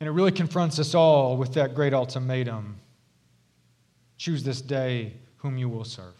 And 0.00 0.08
it 0.08 0.12
really 0.12 0.32
confronts 0.32 0.78
us 0.78 0.94
all 0.94 1.36
with 1.36 1.54
that 1.54 1.74
great 1.74 1.94
ultimatum 1.94 2.80
choose 4.18 4.42
this 4.42 4.60
day 4.60 5.12
whom 5.38 5.58
you 5.58 5.68
will 5.68 5.84
serve. 5.84 6.14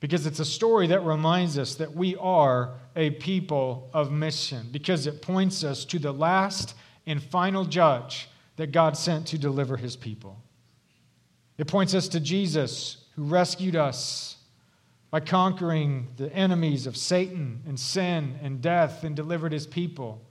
Because 0.00 0.26
it's 0.26 0.38
a 0.38 0.44
story 0.44 0.86
that 0.88 1.04
reminds 1.04 1.58
us 1.58 1.74
that 1.76 1.94
we 1.94 2.14
are 2.16 2.74
a 2.94 3.10
people 3.10 3.90
of 3.92 4.12
mission, 4.12 4.68
because 4.70 5.06
it 5.06 5.22
points 5.22 5.64
us 5.64 5.84
to 5.86 5.98
the 5.98 6.12
last 6.12 6.74
and 7.06 7.22
final 7.22 7.64
judge 7.64 8.28
that 8.56 8.72
God 8.72 8.96
sent 8.96 9.26
to 9.28 9.38
deliver 9.38 9.76
his 9.76 9.96
people. 9.96 10.40
It 11.56 11.66
points 11.66 11.94
us 11.94 12.08
to 12.08 12.20
Jesus, 12.20 12.98
who 13.16 13.24
rescued 13.24 13.74
us 13.74 14.36
by 15.10 15.20
conquering 15.20 16.08
the 16.16 16.32
enemies 16.32 16.86
of 16.86 16.96
Satan 16.96 17.62
and 17.66 17.80
sin 17.80 18.38
and 18.42 18.60
death 18.60 19.04
and 19.04 19.16
delivered 19.16 19.52
his 19.52 19.66
people. 19.66 20.22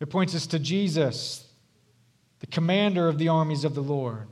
It 0.00 0.10
points 0.10 0.34
us 0.34 0.46
to 0.48 0.58
Jesus, 0.58 1.46
the 2.40 2.46
commander 2.46 3.08
of 3.08 3.18
the 3.18 3.28
armies 3.28 3.64
of 3.64 3.74
the 3.74 3.82
Lord, 3.82 4.28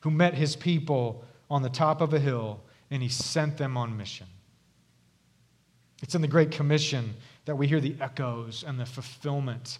who 0.00 0.10
met 0.10 0.34
his 0.34 0.56
people 0.56 1.24
on 1.50 1.62
the 1.62 1.68
top 1.68 2.00
of 2.00 2.14
a 2.14 2.20
hill 2.20 2.60
and 2.90 3.02
he 3.02 3.08
sent 3.08 3.56
them 3.56 3.76
on 3.76 3.96
mission. 3.96 4.26
It's 6.02 6.14
in 6.14 6.22
the 6.22 6.28
Great 6.28 6.50
Commission 6.50 7.14
that 7.44 7.56
we 7.56 7.66
hear 7.66 7.80
the 7.80 7.96
echoes 8.00 8.64
and 8.66 8.78
the 8.78 8.86
fulfillment 8.86 9.78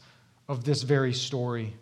of 0.48 0.64
this 0.64 0.82
very 0.82 1.12
story, 1.12 1.74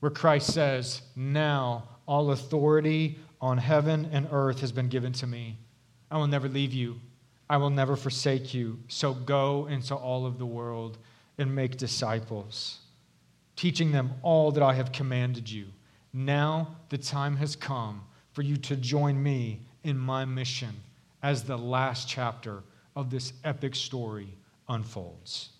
where 0.00 0.10
Christ 0.10 0.52
says, 0.52 1.02
Now 1.14 1.88
all 2.06 2.30
authority 2.30 3.18
on 3.40 3.58
heaven 3.58 4.08
and 4.12 4.28
earth 4.30 4.60
has 4.60 4.72
been 4.72 4.88
given 4.88 5.12
to 5.14 5.26
me. 5.26 5.58
I 6.10 6.16
will 6.16 6.28
never 6.28 6.48
leave 6.48 6.72
you, 6.72 7.00
I 7.50 7.56
will 7.58 7.70
never 7.70 7.96
forsake 7.96 8.54
you. 8.54 8.78
So 8.88 9.12
go 9.12 9.66
into 9.66 9.94
all 9.94 10.26
of 10.26 10.38
the 10.38 10.46
world 10.46 10.98
and 11.38 11.54
make 11.54 11.76
disciples, 11.76 12.78
teaching 13.56 13.92
them 13.92 14.12
all 14.22 14.50
that 14.52 14.62
I 14.62 14.74
have 14.74 14.92
commanded 14.92 15.50
you. 15.50 15.66
Now 16.12 16.76
the 16.88 16.98
time 16.98 17.36
has 17.36 17.56
come 17.56 18.02
for 18.32 18.42
you 18.42 18.56
to 18.56 18.76
join 18.76 19.22
me 19.22 19.65
in 19.86 19.96
my 19.96 20.24
mission 20.24 20.74
as 21.22 21.44
the 21.44 21.56
last 21.56 22.08
chapter 22.08 22.64
of 22.96 23.08
this 23.08 23.32
epic 23.44 23.76
story 23.76 24.28
unfolds. 24.68 25.50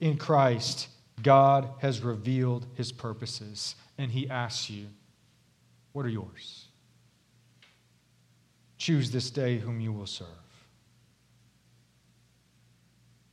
In 0.00 0.16
Christ, 0.16 0.88
God 1.22 1.68
has 1.80 2.00
revealed 2.00 2.66
his 2.74 2.90
purposes, 2.90 3.74
and 3.98 4.10
he 4.10 4.30
asks 4.30 4.70
you, 4.70 4.86
What 5.92 6.06
are 6.06 6.10
yours? 6.10 6.64
Choose 8.78 9.10
this 9.10 9.30
day 9.30 9.58
whom 9.58 9.80
you 9.80 9.92
will 9.92 10.06
serve. 10.06 10.28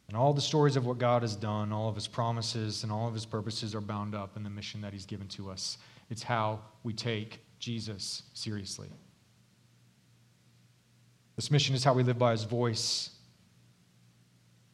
And 0.10 0.18
all 0.18 0.34
the 0.34 0.42
stories 0.42 0.76
of 0.76 0.86
what 0.86 0.98
God 0.98 1.22
has 1.22 1.36
done, 1.36 1.72
all 1.72 1.88
of 1.88 1.96
his 1.96 2.08
promises, 2.08 2.84
and 2.84 2.92
all 2.92 3.08
of 3.08 3.14
his 3.14 3.26
purposes 3.26 3.74
are 3.74 3.82
bound 3.82 4.16
up 4.16 4.36
in 4.36 4.44
the 4.44 4.50
mission 4.50 4.82
that 4.82 4.92
he's 4.92 5.06
given 5.06 5.28
to 5.30 5.50
us. 5.50 5.78
It's 6.10 6.24
how 6.24 6.60
we 6.84 6.92
take 6.92 7.40
Jesus 7.60 8.24
seriously. 8.34 8.90
This 11.36 11.52
mission 11.52 11.76
is 11.76 11.84
how 11.84 11.94
we 11.94 12.04
live 12.04 12.18
by 12.18 12.32
his 12.32 12.44
voice. 12.44 13.10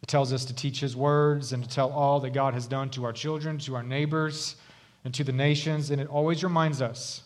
It 0.01 0.07
tells 0.07 0.33
us 0.33 0.45
to 0.45 0.53
teach 0.53 0.79
his 0.79 0.95
words 0.95 1.53
and 1.53 1.63
to 1.63 1.69
tell 1.69 1.91
all 1.91 2.19
that 2.21 2.31
God 2.31 2.53
has 2.53 2.67
done 2.67 2.89
to 2.91 3.05
our 3.05 3.13
children, 3.13 3.57
to 3.59 3.75
our 3.75 3.83
neighbors, 3.83 4.55
and 5.03 5.13
to 5.13 5.23
the 5.23 5.31
nations. 5.31 5.91
And 5.91 6.01
it 6.01 6.07
always 6.07 6.43
reminds 6.43 6.81
us 6.81 7.23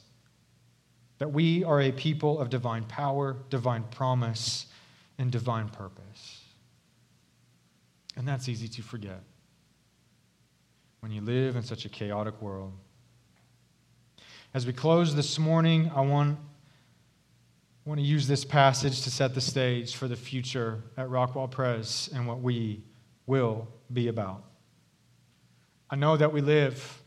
that 1.17 1.31
we 1.31 1.63
are 1.63 1.81
a 1.81 1.91
people 1.91 2.39
of 2.39 2.49
divine 2.49 2.83
power, 2.83 3.37
divine 3.49 3.83
promise, 3.91 4.67
and 5.17 5.31
divine 5.31 5.69
purpose. 5.69 6.41
And 8.17 8.27
that's 8.27 8.49
easy 8.49 8.67
to 8.67 8.81
forget 8.81 9.21
when 10.99 11.11
you 11.11 11.21
live 11.21 11.55
in 11.55 11.63
such 11.63 11.85
a 11.85 11.89
chaotic 11.89 12.41
world. 12.41 12.73
As 14.53 14.65
we 14.65 14.73
close 14.73 15.15
this 15.15 15.37
morning, 15.37 15.91
I 15.93 16.01
want, 16.01 16.39
I 17.85 17.89
want 17.89 18.01
to 18.01 18.05
use 18.05 18.27
this 18.27 18.43
passage 18.43 19.03
to 19.03 19.11
set 19.11 19.35
the 19.35 19.41
stage 19.41 19.95
for 19.95 20.07
the 20.07 20.15
future 20.15 20.81
at 20.97 21.07
Rockwall 21.07 21.51
Pres 21.51 22.09
and 22.15 22.27
what 22.27 22.41
we 22.41 22.81
will 23.27 23.67
be 23.93 24.07
about. 24.07 24.43
I 25.91 25.95
know 25.95 26.17
that 26.17 26.33
we 26.33 26.41
live 26.41 27.03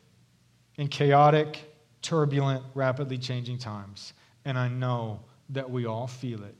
in 0.76 0.86
chaotic, 0.86 1.58
turbulent, 2.00 2.62
rapidly 2.74 3.18
changing 3.18 3.58
times, 3.58 4.12
and 4.44 4.56
I 4.56 4.68
know 4.68 5.18
that 5.48 5.68
we 5.68 5.84
all 5.84 6.06
feel 6.06 6.44
it. 6.44 6.54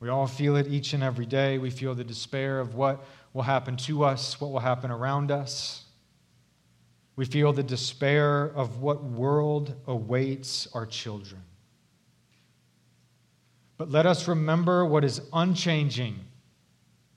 We 0.00 0.08
all 0.08 0.26
feel 0.26 0.56
it 0.56 0.68
each 0.68 0.94
and 0.94 1.02
every 1.02 1.26
day. 1.26 1.58
We 1.58 1.68
feel 1.68 1.94
the 1.94 2.04
despair 2.04 2.58
of 2.58 2.74
what 2.74 3.04
will 3.34 3.42
happen 3.42 3.76
to 3.78 4.02
us, 4.02 4.40
what 4.40 4.50
will 4.50 4.60
happen 4.60 4.90
around 4.90 5.30
us. 5.30 5.84
We 7.16 7.26
feel 7.26 7.52
the 7.52 7.62
despair 7.62 8.44
of 8.44 8.80
what 8.80 9.04
world 9.04 9.74
awaits 9.86 10.68
our 10.72 10.86
children. 10.86 11.42
But 13.78 13.90
let 13.90 14.06
us 14.06 14.26
remember 14.26 14.84
what 14.84 15.04
is 15.04 15.20
unchanging 15.32 16.18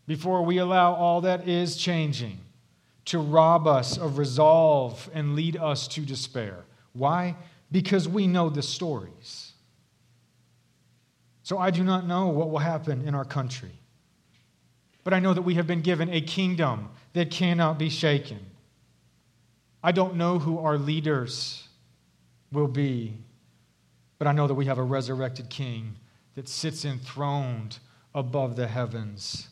before 0.07 0.43
we 0.43 0.57
allow 0.57 0.93
all 0.93 1.21
that 1.21 1.47
is 1.47 1.77
changing 1.77 2.39
to 3.05 3.19
rob 3.19 3.67
us 3.67 3.97
of 3.97 4.17
resolve 4.17 5.09
and 5.13 5.35
lead 5.35 5.55
us 5.55 5.87
to 5.89 6.01
despair. 6.01 6.65
Why? 6.93 7.35
Because 7.71 8.07
we 8.07 8.27
know 8.27 8.49
the 8.49 8.61
stories. 8.61 9.53
So 11.43 11.57
I 11.57 11.71
do 11.71 11.83
not 11.83 12.05
know 12.05 12.27
what 12.27 12.49
will 12.49 12.59
happen 12.59 13.07
in 13.07 13.15
our 13.15 13.25
country. 13.25 13.71
But 15.03 15.13
I 15.13 15.19
know 15.19 15.33
that 15.33 15.41
we 15.41 15.55
have 15.55 15.65
been 15.65 15.81
given 15.81 16.09
a 16.09 16.21
kingdom 16.21 16.89
that 17.13 17.31
cannot 17.31 17.79
be 17.79 17.89
shaken. 17.89 18.39
I 19.83 19.91
don't 19.91 20.15
know 20.15 20.39
who 20.39 20.59
our 20.59 20.77
leaders 20.77 21.67
will 22.51 22.67
be, 22.67 23.15
but 24.17 24.27
I 24.27 24.33
know 24.33 24.45
that 24.45 24.53
we 24.53 24.65
have 24.65 24.77
a 24.77 24.83
resurrected 24.83 25.49
king 25.49 25.95
that 26.35 26.47
sits 26.47 26.85
enthroned 26.85 27.79
above 28.13 28.55
the 28.55 28.67
heavens, 28.67 29.49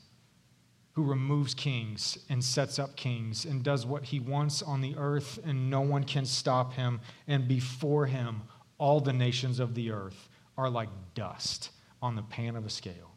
who 0.93 1.03
removes 1.03 1.53
kings 1.53 2.17
and 2.29 2.43
sets 2.43 2.79
up 2.79 2.95
kings 2.95 3.45
and 3.45 3.63
does 3.63 3.85
what 3.85 4.05
he 4.05 4.19
wants 4.19 4.61
on 4.61 4.81
the 4.81 4.95
earth, 4.97 5.39
and 5.45 5.69
no 5.69 5.81
one 5.81 6.03
can 6.03 6.25
stop 6.25 6.73
him. 6.73 6.99
And 7.27 7.47
before 7.47 8.07
him, 8.07 8.41
all 8.77 8.99
the 8.99 9.13
nations 9.13 9.59
of 9.59 9.75
the 9.75 9.91
earth 9.91 10.29
are 10.57 10.69
like 10.69 10.89
dust 11.13 11.71
on 12.01 12.15
the 12.15 12.23
pan 12.23 12.55
of 12.55 12.65
a 12.65 12.69
scale. 12.69 13.11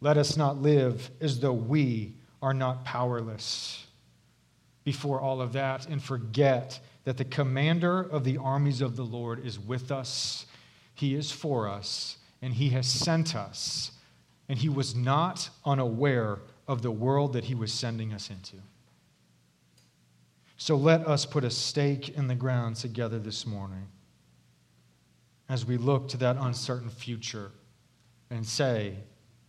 Let 0.00 0.16
us 0.16 0.36
not 0.36 0.62
live 0.62 1.10
as 1.20 1.40
though 1.40 1.52
we 1.52 2.14
are 2.40 2.54
not 2.54 2.84
powerless 2.84 3.86
before 4.84 5.20
all 5.20 5.40
of 5.40 5.52
that 5.52 5.86
and 5.86 6.02
forget 6.02 6.80
that 7.04 7.16
the 7.16 7.24
commander 7.24 8.00
of 8.00 8.24
the 8.24 8.36
armies 8.36 8.80
of 8.80 8.96
the 8.96 9.04
Lord 9.04 9.44
is 9.44 9.58
with 9.58 9.90
us, 9.90 10.46
he 10.98 11.14
is 11.14 11.30
for 11.30 11.68
us, 11.68 12.16
and 12.42 12.52
he 12.52 12.70
has 12.70 12.88
sent 12.88 13.36
us. 13.36 13.92
And 14.48 14.58
he 14.58 14.68
was 14.68 14.96
not 14.96 15.48
unaware 15.64 16.40
of 16.66 16.82
the 16.82 16.90
world 16.90 17.34
that 17.34 17.44
he 17.44 17.54
was 17.54 17.72
sending 17.72 18.12
us 18.12 18.30
into. 18.30 18.56
So 20.56 20.74
let 20.74 21.06
us 21.06 21.24
put 21.24 21.44
a 21.44 21.50
stake 21.50 22.08
in 22.10 22.26
the 22.26 22.34
ground 22.34 22.74
together 22.74 23.20
this 23.20 23.46
morning 23.46 23.86
as 25.48 25.64
we 25.64 25.76
look 25.76 26.08
to 26.08 26.16
that 26.16 26.36
uncertain 26.40 26.90
future 26.90 27.52
and 28.30 28.44
say 28.44 28.96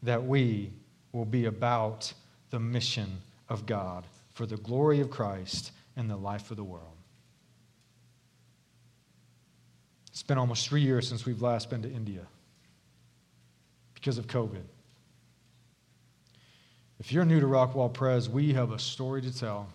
that 0.04 0.24
we 0.24 0.72
will 1.14 1.26
be 1.26 1.46
about 1.46 2.14
the 2.52 2.60
mission 2.60 3.22
of 3.50 3.66
God 3.66 4.06
for 4.36 4.46
the 4.46 4.58
glory 4.58 5.00
of 5.00 5.10
Christ 5.10 5.72
and 5.96 6.08
the 6.08 6.16
life 6.16 6.52
of 6.52 6.58
the 6.58 6.64
world. 6.64 6.99
It's 10.20 10.28
been 10.28 10.38
almost 10.38 10.68
three 10.68 10.82
years 10.82 11.08
since 11.08 11.26
we've 11.26 11.42
last 11.42 11.70
been 11.70 11.82
to 11.82 11.90
India 11.90 12.28
because 13.94 14.18
of 14.18 14.28
COVID. 14.28 14.64
If 17.00 17.14
you're 17.14 17.24
new 17.24 17.40
to 17.40 17.46
Rockwall 17.46 17.94
Pres, 17.94 18.28
we 18.28 18.52
have 18.52 18.74
a 18.74 18.80
story 18.80 19.22
to 19.22 19.34
tell. 19.34 19.70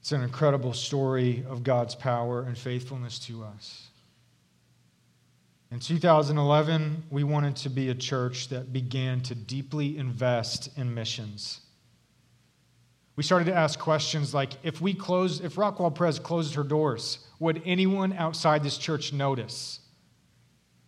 It's 0.00 0.12
an 0.12 0.22
incredible 0.22 0.72
story 0.72 1.44
of 1.46 1.62
God's 1.62 1.94
power 1.94 2.40
and 2.40 2.56
faithfulness 2.56 3.18
to 3.26 3.44
us. 3.44 3.88
In 5.70 5.78
2011, 5.78 7.02
we 7.10 7.22
wanted 7.22 7.54
to 7.56 7.68
be 7.68 7.90
a 7.90 7.94
church 7.94 8.48
that 8.48 8.72
began 8.72 9.20
to 9.24 9.34
deeply 9.34 9.98
invest 9.98 10.70
in 10.78 10.94
missions. 10.94 11.60
We 13.20 13.24
started 13.24 13.44
to 13.50 13.54
ask 13.54 13.78
questions 13.78 14.32
like 14.32 14.54
if 14.62 14.80
we 14.80 14.94
closed, 14.94 15.44
if 15.44 15.56
Rockwall 15.56 15.94
Pres 15.94 16.18
closed 16.18 16.54
her 16.54 16.62
doors, 16.62 17.18
would 17.38 17.60
anyone 17.66 18.14
outside 18.14 18.62
this 18.62 18.78
church 18.78 19.12
notice? 19.12 19.80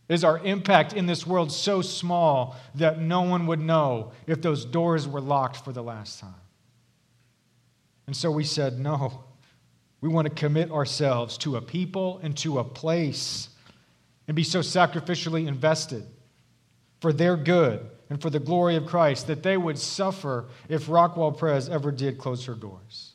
Is 0.08 0.24
our 0.24 0.38
impact 0.38 0.94
in 0.94 1.04
this 1.04 1.26
world 1.26 1.52
so 1.52 1.82
small 1.82 2.56
that 2.76 2.98
no 2.98 3.20
one 3.20 3.46
would 3.48 3.60
know 3.60 4.12
if 4.26 4.40
those 4.40 4.64
doors 4.64 5.06
were 5.06 5.20
locked 5.20 5.58
for 5.62 5.72
the 5.72 5.82
last 5.82 6.20
time? 6.20 6.32
And 8.06 8.16
so 8.16 8.30
we 8.30 8.44
said, 8.44 8.78
no. 8.78 9.24
We 10.00 10.08
want 10.08 10.26
to 10.26 10.34
commit 10.34 10.70
ourselves 10.70 11.36
to 11.36 11.56
a 11.56 11.60
people 11.60 12.18
and 12.22 12.34
to 12.38 12.60
a 12.60 12.64
place 12.64 13.50
and 14.26 14.34
be 14.34 14.42
so 14.42 14.60
sacrificially 14.60 15.46
invested 15.46 16.06
for 16.98 17.12
their 17.12 17.36
good 17.36 17.90
and 18.12 18.20
for 18.20 18.28
the 18.28 18.38
glory 18.38 18.76
of 18.76 18.84
Christ 18.84 19.26
that 19.28 19.42
they 19.42 19.56
would 19.56 19.78
suffer 19.78 20.44
if 20.68 20.86
Rockwall 20.86 21.34
Pres 21.34 21.70
ever 21.70 21.90
did 21.90 22.18
close 22.18 22.44
her 22.44 22.54
doors. 22.54 23.12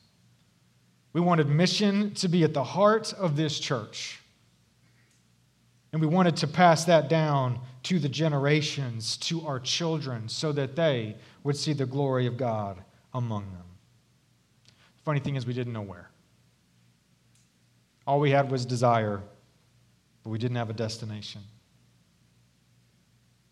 We 1.14 1.22
wanted 1.22 1.48
mission 1.48 2.16
to 2.16 2.28
be 2.28 2.44
at 2.44 2.56
the 2.56 2.64
heart 2.64 3.14
of 3.14 3.38
this 3.38 3.60
church. 3.60 4.20
And 5.94 6.02
we 6.02 6.08
wanted 6.08 6.36
to 6.38 6.48
pass 6.48 6.86
that 6.86 7.10
down 7.10 7.60
to 7.84 8.00
the 8.00 8.10
generations, 8.10 9.18
to 9.18 9.46
our 9.46 9.60
children, 9.60 10.28
so 10.28 10.52
that 10.54 10.76
they 10.76 11.16
would 11.44 11.56
see 11.56 11.74
the 11.74 11.86
glory 11.86 12.26
of 12.26 12.36
God 12.36 12.84
among 13.14 13.44
them. 13.52 13.68
The 14.66 15.04
funny 15.04 15.20
thing 15.20 15.36
is, 15.36 15.46
we 15.46 15.54
didn't 15.54 15.74
know 15.74 15.84
where. 15.84 16.10
All 18.08 18.20
we 18.20 18.32
had 18.32 18.50
was 18.50 18.66
desire, 18.66 19.22
but 20.24 20.32
we 20.32 20.40
didn't 20.40 20.58
have 20.58 20.72
a 20.72 20.74
destination. 20.74 21.44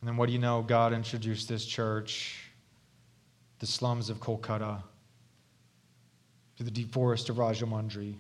And 0.06 0.12
then 0.12 0.18
what 0.18 0.28
do 0.28 0.34
you 0.34 0.38
know? 0.38 0.62
God 0.62 0.94
introduced 0.94 1.50
this 1.50 1.66
church, 1.66 2.38
the 3.58 3.66
slums 3.66 4.12
of 4.12 4.20
Kolkata, 4.20 4.84
to 6.58 6.64
the 6.64 6.70
deep 6.70 6.94
forest 6.94 7.30
of 7.30 7.38
Rajahmundry. 7.38 8.14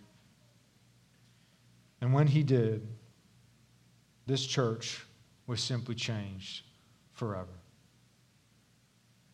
And 2.01 2.11
when 2.11 2.25
he 2.25 2.41
did, 2.41 2.87
this 4.25 4.47
church 4.47 5.05
was 5.45 5.61
simply 5.61 5.93
changed 5.93 6.63
forever. 7.13 7.53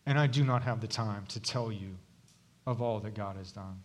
And 0.04 0.18
I 0.18 0.26
do 0.26 0.44
not 0.44 0.62
have 0.62 0.82
the 0.82 0.86
time 0.86 1.24
to 1.28 1.40
tell 1.40 1.72
you 1.72 1.96
of 2.66 2.82
all 2.82 3.00
that 3.00 3.14
God 3.14 3.36
has 3.36 3.50
done. 3.50 3.82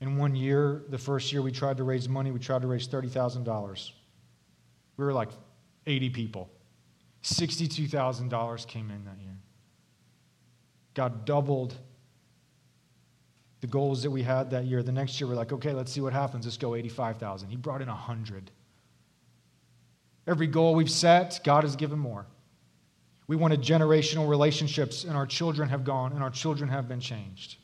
In 0.00 0.16
one 0.16 0.34
year, 0.34 0.82
the 0.88 0.98
first 0.98 1.32
year 1.32 1.40
we 1.40 1.52
tried 1.52 1.76
to 1.76 1.84
raise 1.84 2.08
money, 2.08 2.32
we 2.32 2.40
tried 2.40 2.62
to 2.62 2.66
raise 2.66 2.88
$30,000. 2.88 3.92
We 4.96 5.04
were 5.04 5.12
like 5.12 5.28
80 5.86 6.10
people. 6.10 6.50
$62,000 7.22 8.66
came 8.66 8.90
in 8.90 9.04
that 9.04 9.18
year. 9.20 9.36
God 10.94 11.24
doubled 11.24 11.74
the 13.60 13.66
goals 13.66 14.02
that 14.02 14.10
we 14.10 14.22
had 14.22 14.50
that 14.50 14.64
year. 14.64 14.82
The 14.82 14.92
next 14.92 15.20
year, 15.20 15.28
we're 15.28 15.34
like, 15.34 15.52
okay, 15.52 15.72
let's 15.72 15.92
see 15.92 16.00
what 16.00 16.12
happens. 16.12 16.46
Let's 16.46 16.56
go 16.56 16.74
85,000. 16.74 17.48
He 17.48 17.56
brought 17.56 17.82
in 17.82 17.88
100. 17.88 18.50
Every 20.26 20.46
goal 20.46 20.74
we've 20.74 20.90
set, 20.90 21.40
God 21.44 21.64
has 21.64 21.76
given 21.76 21.98
more. 21.98 22.26
We 23.28 23.36
wanted 23.36 23.60
generational 23.60 24.28
relationships, 24.28 25.04
and 25.04 25.16
our 25.16 25.26
children 25.26 25.68
have 25.68 25.84
gone, 25.84 26.12
and 26.12 26.22
our 26.22 26.30
children 26.30 26.68
have 26.68 26.88
been 26.88 27.00
changed. 27.00 27.56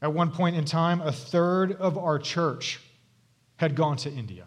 At 0.00 0.12
one 0.12 0.30
point 0.30 0.54
in 0.56 0.64
time, 0.64 1.00
a 1.00 1.10
third 1.10 1.72
of 1.72 1.98
our 1.98 2.18
church 2.18 2.80
had 3.56 3.74
gone 3.74 3.96
to 3.98 4.10
India. 4.10 4.46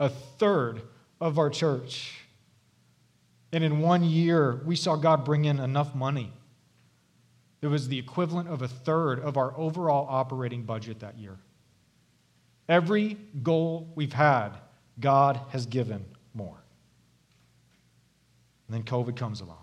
A 0.00 0.08
third 0.08 0.82
of 1.20 1.38
our 1.38 1.50
church. 1.50 2.20
And 3.52 3.62
in 3.62 3.80
one 3.80 4.02
year, 4.02 4.60
we 4.64 4.76
saw 4.76 4.96
God 4.96 5.24
bring 5.24 5.44
in 5.44 5.60
enough 5.60 5.94
money. 5.94 6.32
It 7.62 7.68
was 7.68 7.88
the 7.88 7.98
equivalent 7.98 8.48
of 8.48 8.62
a 8.62 8.68
third 8.68 9.20
of 9.20 9.36
our 9.36 9.56
overall 9.56 10.06
operating 10.08 10.64
budget 10.64 11.00
that 11.00 11.18
year. 11.18 11.38
Every 12.68 13.16
goal 13.42 13.90
we've 13.94 14.12
had 14.12 14.50
God 15.00 15.40
has 15.50 15.66
given 15.66 16.04
more. 16.34 16.62
And 18.68 18.74
then 18.74 18.82
COVID 18.82 19.16
comes 19.16 19.40
along. 19.40 19.58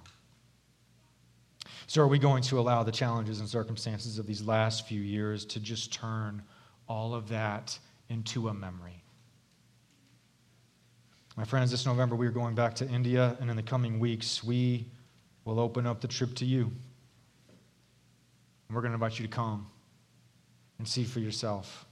So, 1.87 2.01
are 2.01 2.07
we 2.07 2.19
going 2.19 2.43
to 2.43 2.59
allow 2.59 2.83
the 2.83 2.91
challenges 2.91 3.39
and 3.39 3.49
circumstances 3.49 4.17
of 4.17 4.25
these 4.25 4.41
last 4.41 4.87
few 4.87 5.01
years 5.01 5.43
to 5.45 5.59
just 5.59 5.91
turn 5.91 6.41
all 6.87 7.13
of 7.13 7.27
that 7.29 7.77
into 8.09 8.47
a 8.47 8.53
memory? 8.53 9.00
My 11.37 11.45
friends, 11.45 11.71
this 11.71 11.85
November 11.85 12.17
we 12.17 12.27
are 12.27 12.31
going 12.31 12.55
back 12.55 12.75
to 12.75 12.89
India, 12.89 13.37
and 13.39 13.49
in 13.49 13.55
the 13.55 13.63
coming 13.63 13.99
weeks 13.99 14.43
we 14.43 14.85
will 15.45 15.61
open 15.61 15.87
up 15.87 16.01
the 16.01 16.07
trip 16.07 16.35
to 16.35 16.45
you. 16.45 16.63
And 18.67 18.75
we're 18.75 18.81
going 18.81 18.91
to 18.91 18.95
invite 18.95 19.17
you 19.17 19.25
to 19.25 19.31
come 19.31 19.67
and 20.77 20.85
see 20.85 21.05
for 21.05 21.21
yourself. 21.21 21.85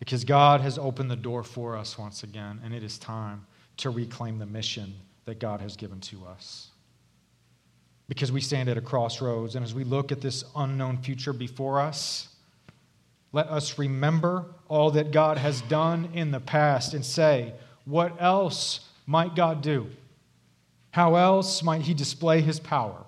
Because 0.00 0.24
God 0.24 0.60
has 0.62 0.78
opened 0.78 1.12
the 1.12 1.16
door 1.16 1.44
for 1.44 1.76
us 1.76 1.96
once 1.96 2.24
again, 2.24 2.60
and 2.64 2.74
it 2.74 2.82
is 2.82 2.98
time 2.98 3.46
to 3.76 3.90
reclaim 3.90 4.38
the 4.38 4.46
mission 4.46 4.94
that 5.26 5.38
God 5.38 5.60
has 5.60 5.76
given 5.76 6.00
to 6.00 6.26
us. 6.26 6.70
Because 8.08 8.32
we 8.32 8.40
stand 8.40 8.68
at 8.68 8.76
a 8.76 8.80
crossroads, 8.80 9.54
and 9.54 9.64
as 9.64 9.74
we 9.74 9.84
look 9.84 10.10
at 10.10 10.20
this 10.20 10.42
unknown 10.56 10.98
future 10.98 11.32
before 11.32 11.80
us, 11.80 12.30
let 13.30 13.46
us 13.46 13.78
remember 13.78 14.46
all 14.68 14.90
that 14.90 15.12
God 15.12 15.38
has 15.38 15.60
done 15.62 16.08
in 16.14 16.32
the 16.32 16.40
past 16.40 16.94
and 16.94 17.04
say, 17.04 17.52
What 17.84 18.20
else 18.20 18.88
might 19.06 19.36
God 19.36 19.62
do? 19.62 19.88
How 20.90 21.16
else 21.16 21.62
might 21.62 21.82
He 21.82 21.94
display 21.94 22.40
His 22.40 22.60
power? 22.60 23.04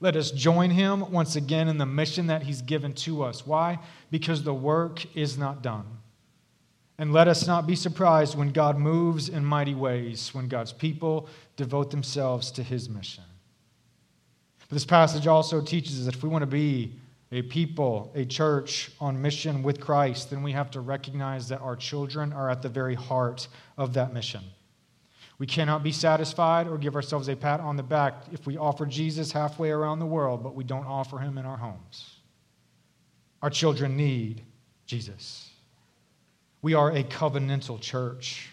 Let 0.00 0.16
us 0.16 0.30
join 0.30 0.70
Him 0.70 1.10
once 1.12 1.36
again 1.36 1.68
in 1.68 1.78
the 1.78 1.86
mission 1.86 2.26
that 2.26 2.42
He's 2.42 2.62
given 2.62 2.92
to 2.94 3.22
us. 3.22 3.46
Why? 3.46 3.78
Because 4.10 4.42
the 4.42 4.54
work 4.54 5.04
is 5.16 5.38
not 5.38 5.62
done. 5.62 5.86
And 6.98 7.12
let 7.12 7.26
us 7.26 7.46
not 7.46 7.66
be 7.66 7.74
surprised 7.74 8.36
when 8.38 8.52
God 8.52 8.78
moves 8.78 9.28
in 9.28 9.44
mighty 9.44 9.74
ways, 9.74 10.32
when 10.32 10.46
God's 10.46 10.72
people 10.72 11.28
devote 11.56 11.90
themselves 11.90 12.50
to 12.52 12.62
his 12.62 12.88
mission. 12.88 13.24
But 14.68 14.76
this 14.76 14.84
passage 14.84 15.26
also 15.26 15.60
teaches 15.60 15.98
us 15.98 16.06
that 16.06 16.14
if 16.14 16.22
we 16.22 16.28
want 16.28 16.42
to 16.42 16.46
be 16.46 16.92
a 17.34 17.42
people, 17.42 18.12
a 18.14 18.24
church 18.24 18.92
on 19.00 19.20
mission 19.20 19.64
with 19.64 19.80
Christ, 19.80 20.30
then 20.30 20.44
we 20.44 20.52
have 20.52 20.70
to 20.70 20.80
recognize 20.80 21.48
that 21.48 21.60
our 21.60 21.74
children 21.74 22.32
are 22.32 22.48
at 22.48 22.62
the 22.62 22.68
very 22.68 22.94
heart 22.94 23.48
of 23.76 23.94
that 23.94 24.14
mission. 24.14 24.44
We 25.38 25.48
cannot 25.48 25.82
be 25.82 25.90
satisfied 25.90 26.68
or 26.68 26.78
give 26.78 26.94
ourselves 26.94 27.26
a 27.26 27.34
pat 27.34 27.58
on 27.58 27.76
the 27.76 27.82
back 27.82 28.22
if 28.30 28.46
we 28.46 28.56
offer 28.56 28.86
Jesus 28.86 29.32
halfway 29.32 29.72
around 29.72 29.98
the 29.98 30.06
world, 30.06 30.44
but 30.44 30.54
we 30.54 30.62
don't 30.62 30.86
offer 30.86 31.18
him 31.18 31.36
in 31.36 31.44
our 31.44 31.56
homes. 31.56 32.18
Our 33.42 33.50
children 33.50 33.96
need 33.96 34.44
Jesus. 34.86 35.50
We 36.62 36.74
are 36.74 36.92
a 36.92 37.02
covenantal 37.02 37.80
church. 37.80 38.48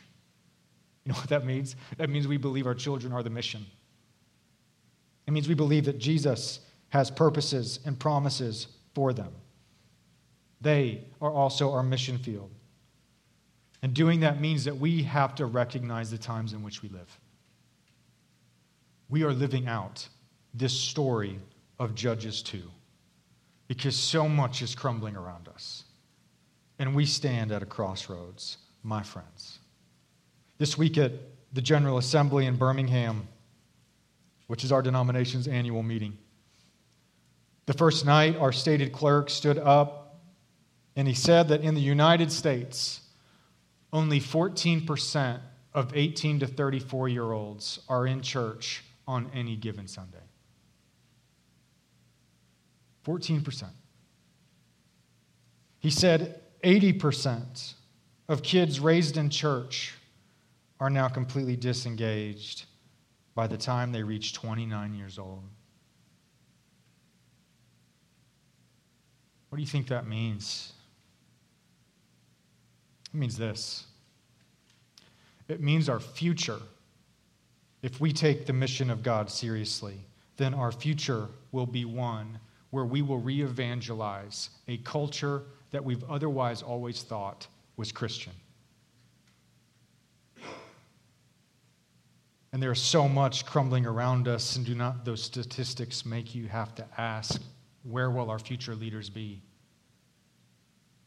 You 1.05 1.11
know 1.11 1.19
what 1.19 1.29
that 1.29 1.45
means? 1.45 1.75
That 1.97 2.09
means 2.09 2.27
we 2.27 2.37
believe 2.37 2.65
our 2.65 2.73
children 2.73 3.13
are 3.13 3.21
the 3.21 3.29
mission. 3.29 3.63
It 5.27 5.31
means 5.31 5.47
we 5.47 5.53
believe 5.53 5.85
that 5.85 5.99
Jesus 5.99 6.61
has 6.91 7.09
purposes 7.09 7.79
and 7.85 7.97
promises 7.97 8.67
for 8.93 9.13
them. 9.13 9.31
They 10.59 11.05
are 11.21 11.31
also 11.31 11.71
our 11.71 11.83
mission 11.83 12.17
field. 12.17 12.51
And 13.81 13.93
doing 13.93 14.19
that 14.19 14.39
means 14.39 14.65
that 14.65 14.77
we 14.77 15.03
have 15.03 15.33
to 15.35 15.45
recognize 15.45 16.11
the 16.11 16.17
times 16.17 16.53
in 16.53 16.61
which 16.61 16.83
we 16.83 16.89
live. 16.89 17.19
We 19.09 19.23
are 19.23 19.33
living 19.33 19.67
out 19.67 20.07
this 20.53 20.73
story 20.73 21.39
of 21.79 21.95
Judges 21.95 22.43
2 22.43 22.61
because 23.67 23.95
so 23.95 24.27
much 24.27 24.61
is 24.61 24.75
crumbling 24.75 25.15
around 25.15 25.47
us. 25.47 25.85
And 26.77 26.93
we 26.93 27.05
stand 27.05 27.51
at 27.51 27.63
a 27.63 27.65
crossroads, 27.65 28.57
my 28.83 29.01
friends. 29.01 29.59
This 30.57 30.77
week 30.77 30.97
at 30.97 31.13
the 31.53 31.61
General 31.61 31.97
Assembly 31.97 32.45
in 32.45 32.57
Birmingham, 32.57 33.27
which 34.47 34.63
is 34.63 34.71
our 34.71 34.81
denomination's 34.81 35.47
annual 35.47 35.83
meeting, 35.83 36.17
the 37.71 37.77
first 37.77 38.05
night, 38.05 38.35
our 38.35 38.51
stated 38.51 38.91
clerk 38.91 39.29
stood 39.29 39.57
up 39.57 40.19
and 40.97 41.07
he 41.07 41.13
said 41.13 41.47
that 41.47 41.61
in 41.61 41.73
the 41.73 41.79
United 41.79 42.29
States, 42.29 42.99
only 43.93 44.19
14% 44.19 45.39
of 45.73 45.95
18 45.95 46.41
to 46.41 46.47
34 46.47 47.07
year 47.07 47.31
olds 47.31 47.79
are 47.87 48.05
in 48.05 48.21
church 48.21 48.83
on 49.07 49.31
any 49.33 49.55
given 49.55 49.87
Sunday. 49.87 50.17
14%. 53.05 53.63
He 55.79 55.91
said 55.91 56.41
80% 56.65 57.75
of 58.27 58.43
kids 58.43 58.81
raised 58.81 59.15
in 59.15 59.29
church 59.29 59.93
are 60.81 60.89
now 60.89 61.07
completely 61.07 61.55
disengaged 61.55 62.65
by 63.33 63.47
the 63.47 63.57
time 63.57 63.93
they 63.93 64.03
reach 64.03 64.33
29 64.33 64.93
years 64.93 65.17
old. 65.17 65.45
What 69.51 69.57
do 69.57 69.61
you 69.63 69.67
think 69.67 69.89
that 69.89 70.07
means? 70.07 70.71
It 73.13 73.17
means 73.17 73.37
this 73.37 73.85
it 75.49 75.59
means 75.59 75.89
our 75.89 75.99
future, 75.99 76.59
if 77.81 77.99
we 77.99 78.13
take 78.13 78.45
the 78.45 78.53
mission 78.53 78.89
of 78.89 79.03
God 79.03 79.29
seriously, 79.29 79.97
then 80.37 80.53
our 80.53 80.71
future 80.71 81.27
will 81.51 81.65
be 81.65 81.83
one 81.83 82.39
where 82.69 82.85
we 82.85 83.01
will 83.01 83.17
re 83.17 83.41
evangelize 83.41 84.51
a 84.69 84.77
culture 84.77 85.43
that 85.71 85.83
we've 85.83 86.09
otherwise 86.09 86.61
always 86.61 87.03
thought 87.03 87.45
was 87.75 87.91
Christian. 87.91 88.31
And 92.53 92.63
there's 92.63 92.81
so 92.81 93.09
much 93.09 93.45
crumbling 93.45 93.85
around 93.85 94.29
us, 94.29 94.55
and 94.55 94.65
do 94.65 94.75
not 94.75 95.03
those 95.03 95.21
statistics 95.21 96.05
make 96.05 96.33
you 96.33 96.47
have 96.47 96.73
to 96.75 96.85
ask, 96.97 97.41
where 97.83 98.11
will 98.11 98.29
our 98.29 98.39
future 98.39 98.75
leaders 98.75 99.09
be? 99.09 99.41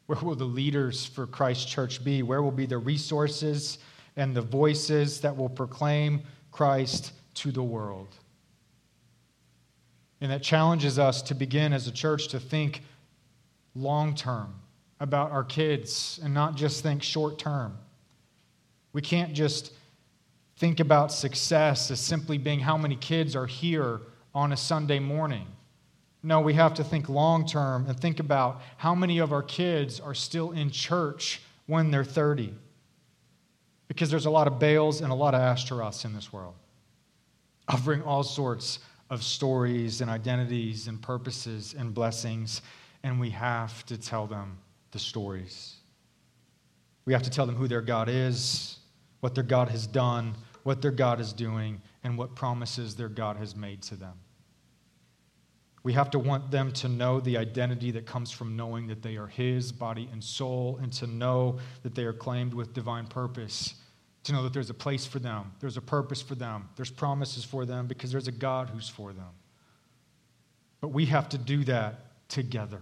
Where 0.07 0.19
will 0.21 0.35
the 0.35 0.45
leaders 0.45 1.07
for 1.07 1.27
Christ 1.27 1.69
Church 1.69 2.05
be? 2.05 2.23
Where 2.23 2.43
will 2.43 2.51
be 2.51 2.67
the 2.67 2.79
resources 2.79 3.79
and 4.17 4.35
the 4.35 4.43
voices 4.43 5.21
that 5.21 5.37
will 5.37 5.49
proclaim 5.49 6.23
Christ 6.53 7.13
to 7.35 7.51
the 7.51 7.63
world? 7.63 8.15
And 10.21 10.31
that 10.31 10.43
challenges 10.43 10.99
us 10.99 11.23
to 11.23 11.35
begin 11.35 11.73
as 11.73 11.87
a 11.87 11.93
church 11.93 12.29
to 12.29 12.41
think 12.41 12.83
long 13.75 14.15
term 14.15 14.55
about 15.01 15.33
our 15.33 15.45
kids 15.45 16.21
and 16.23 16.33
not 16.33 16.55
just 16.55 16.83
think 16.83 17.03
short 17.03 17.39
term. 17.39 17.77
We 18.93 19.03
can't 19.03 19.35
just 19.35 19.73
think 20.57 20.81
about 20.81 21.13
success 21.13 21.91
as 21.91 22.01
simply 22.01 22.39
being 22.39 22.61
how 22.61 22.77
many 22.79 22.97
kids 22.97 23.35
are 23.35 23.47
here 23.47 24.01
on 24.35 24.53
a 24.53 24.57
Sunday 24.57 24.99
morning. 24.99 25.47
No, 26.25 26.41
we 26.41 26.55
have 26.55 26.73
to 26.75 26.85
think 26.85 27.11
long 27.11 27.47
term 27.47 27.85
and 27.87 28.01
think 28.01 28.19
about 28.19 28.63
how 28.79 28.95
many 28.95 29.19
of 29.19 29.31
our 29.31 29.43
kids 29.43 30.01
are 30.01 30.15
still 30.15 30.53
in 30.53 30.71
church 30.71 31.43
when 31.67 31.91
they're 31.91 32.03
30. 32.03 32.55
Because 33.89 34.11
there's 34.11 34.25
a 34.25 34.31
lot 34.31 34.47
of 34.47 34.59
Baals 34.59 35.03
and 35.03 35.13
a 35.13 35.15
lot 35.15 35.35
of 35.35 35.43
Ashtaroths 35.43 36.07
in 36.07 36.15
this 36.15 36.33
world, 36.33 36.55
offering 37.69 38.03
all 38.03 38.23
sorts 38.23 38.79
of 39.11 39.23
stories 39.23 40.01
and 40.01 40.11
identities 40.11 40.89
and 40.89 41.01
purposes 41.01 41.75
and 41.79 41.93
blessings, 41.93 42.63
and 43.03 43.21
we 43.21 43.29
have 43.29 43.85
to 43.85 43.99
tell 43.99 44.27
them 44.27 44.57
the 44.93 44.99
stories. 44.99 45.75
We 47.05 47.13
have 47.13 47.23
to 47.25 47.31
tell 47.31 47.45
them 47.45 47.57
who 47.57 47.69
their 47.69 47.83
God 47.83 48.09
is, 48.09 48.79
what 49.21 49.35
their 49.35 49.45
God 49.45 49.69
has 49.69 49.87
done, 49.87 50.35
what 50.63 50.81
their 50.81 50.91
God 50.91 51.21
is 51.21 51.35
doing, 51.35 51.83
and 52.03 52.17
what 52.17 52.35
promises 52.35 52.95
their 52.97 53.11
God 53.11 53.37
has 53.37 53.55
made 53.55 53.83
to 53.83 53.95
them. 53.97 54.15
We 55.85 55.93
have 55.93 56.11
to 56.11 56.19
want 56.19 56.51
them 56.51 56.73
to 56.73 56.89
know 56.89 57.21
the 57.21 57.37
identity 57.37 57.91
that 57.93 58.07
comes 58.07 58.31
from 58.31 58.57
knowing 58.57 58.87
that 58.87 59.03
they 59.03 59.17
are 59.17 59.27
His 59.27 59.71
body 59.71 60.09
and 60.11 60.25
soul, 60.25 60.79
and 60.83 60.91
to 60.95 61.07
know 61.07 61.59
that 61.83 61.95
they 61.95 62.05
are 62.05 62.15
claimed 62.15 62.55
with 62.55 62.73
divine 62.73 63.07
purpose. 63.07 63.75
To 64.25 64.33
know 64.33 64.43
that 64.45 64.55
there's 64.55 64.71
a 64.71 64.75
place 64.75 65.05
for 65.05 65.19
them, 65.19 65.53
there's 65.61 65.77
a 65.77 65.83
purpose 65.83 66.23
for 66.23 66.35
them, 66.35 66.71
there's 66.77 66.91
promises 66.91 67.45
for 67.45 67.67
them 67.67 67.87
because 67.87 68.11
there's 68.11 68.27
a 68.27 68.33
God 68.33 68.71
who's 68.71 68.89
for 68.89 69.13
them. 69.13 69.29
But 70.81 70.89
we 70.89 71.05
have 71.07 71.29
to 71.29 71.39
do 71.39 71.63
that 71.65 72.29
together 72.31 72.81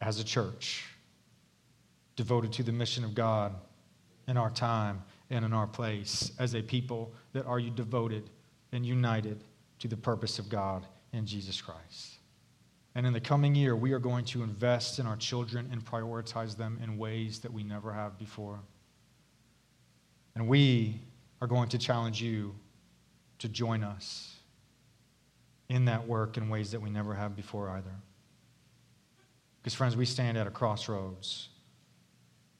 as 0.00 0.18
a 0.18 0.24
church, 0.24 0.84
devoted 2.16 2.52
to 2.54 2.64
the 2.64 2.72
mission 2.72 3.04
of 3.04 3.14
God 3.14 3.54
in 4.26 4.36
our 4.36 4.50
time 4.50 5.04
and 5.30 5.44
in 5.44 5.52
our 5.52 5.68
place, 5.68 6.32
as 6.40 6.56
a 6.56 6.62
people 6.62 7.14
that 7.32 7.46
are 7.46 7.60
devoted 7.60 8.28
and 8.72 8.84
united 8.84 9.44
to 9.78 9.86
the 9.86 9.96
purpose 9.96 10.40
of 10.40 10.48
God 10.48 10.84
in 11.12 11.26
Jesus 11.26 11.60
Christ. 11.60 12.18
And 12.94 13.06
in 13.06 13.12
the 13.12 13.20
coming 13.20 13.54
year, 13.54 13.74
we 13.74 13.92
are 13.92 13.98
going 13.98 14.24
to 14.26 14.42
invest 14.42 14.98
in 14.98 15.06
our 15.06 15.16
children 15.16 15.68
and 15.72 15.84
prioritize 15.84 16.56
them 16.56 16.78
in 16.82 16.98
ways 16.98 17.40
that 17.40 17.52
we 17.52 17.62
never 17.62 17.92
have 17.92 18.18
before. 18.18 18.60
And 20.34 20.46
we 20.46 21.00
are 21.40 21.46
going 21.46 21.68
to 21.70 21.78
challenge 21.78 22.20
you 22.20 22.54
to 23.38 23.48
join 23.48 23.82
us 23.82 24.36
in 25.68 25.86
that 25.86 26.06
work 26.06 26.36
in 26.36 26.48
ways 26.48 26.70
that 26.72 26.80
we 26.80 26.90
never 26.90 27.14
have 27.14 27.34
before 27.34 27.70
either. 27.70 27.94
Because, 29.62 29.74
friends, 29.74 29.96
we 29.96 30.04
stand 30.04 30.36
at 30.36 30.46
a 30.46 30.50
crossroads, 30.50 31.48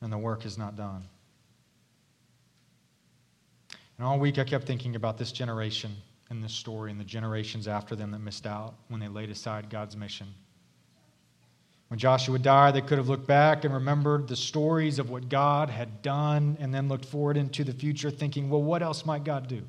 and 0.00 0.12
the 0.12 0.18
work 0.18 0.46
is 0.46 0.56
not 0.56 0.76
done. 0.76 1.04
And 3.98 4.06
all 4.06 4.18
week 4.18 4.38
I 4.38 4.44
kept 4.44 4.66
thinking 4.66 4.96
about 4.96 5.18
this 5.18 5.30
generation 5.30 5.94
and 6.32 6.42
this 6.42 6.54
story 6.54 6.90
and 6.90 6.98
the 6.98 7.04
generations 7.04 7.68
after 7.68 7.94
them 7.94 8.10
that 8.10 8.18
missed 8.18 8.46
out 8.46 8.74
when 8.88 9.00
they 9.00 9.06
laid 9.06 9.30
aside 9.30 9.68
God's 9.68 9.96
mission. 9.96 10.26
When 11.88 11.98
Joshua 11.98 12.38
died, 12.38 12.74
they 12.74 12.80
could 12.80 12.96
have 12.96 13.10
looked 13.10 13.26
back 13.26 13.64
and 13.64 13.74
remembered 13.74 14.26
the 14.26 14.34
stories 14.34 14.98
of 14.98 15.10
what 15.10 15.28
God 15.28 15.68
had 15.68 16.00
done 16.00 16.56
and 16.58 16.72
then 16.72 16.88
looked 16.88 17.04
forward 17.04 17.36
into 17.36 17.64
the 17.64 17.72
future, 17.74 18.10
thinking, 18.10 18.48
well, 18.48 18.62
what 18.62 18.82
else 18.82 19.04
might 19.04 19.24
God 19.24 19.46
do? 19.46 19.60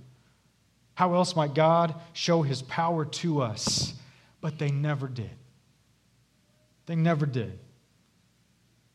How 0.96 1.14
else 1.16 1.36
might 1.36 1.54
God 1.54 1.96
show 2.14 2.42
his 2.44 2.62
power 2.62 3.04
to 3.04 3.42
us? 3.42 3.94
But 4.40 4.58
they 4.58 4.72
never 4.72 5.10
did. 5.10 5.36
They 6.86 6.96
never 6.96 7.26
did. 7.26 7.60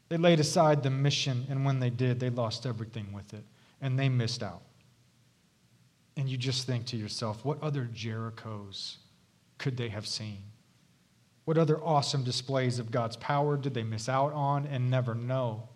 They 0.08 0.16
laid 0.16 0.40
aside 0.40 0.82
the 0.82 0.90
mission, 0.90 1.46
and 1.50 1.66
when 1.66 1.80
they 1.80 1.90
did, 1.90 2.18
they 2.18 2.30
lost 2.30 2.64
everything 2.64 3.12
with 3.12 3.34
it, 3.34 3.44
and 3.82 3.98
they 3.98 4.08
missed 4.08 4.42
out. 4.42 4.62
And 6.18 6.28
you 6.28 6.36
just 6.36 6.66
think 6.66 6.84
to 6.86 6.96
yourself, 6.96 7.44
what 7.44 7.62
other 7.62 7.88
Jerichos 7.94 8.96
could 9.56 9.76
they 9.76 9.88
have 9.88 10.04
seen? 10.04 10.42
What 11.44 11.56
other 11.56 11.78
awesome 11.78 12.24
displays 12.24 12.80
of 12.80 12.90
God's 12.90 13.16
power 13.16 13.56
did 13.56 13.72
they 13.72 13.84
miss 13.84 14.08
out 14.08 14.32
on 14.32 14.66
and 14.66 14.90
never 14.90 15.14
know? 15.14 15.68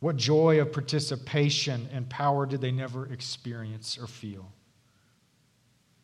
What 0.00 0.16
joy 0.16 0.60
of 0.60 0.72
participation 0.72 1.88
and 1.90 2.08
power 2.10 2.44
did 2.44 2.60
they 2.60 2.70
never 2.70 3.10
experience 3.10 3.98
or 3.98 4.06
feel? 4.06 4.52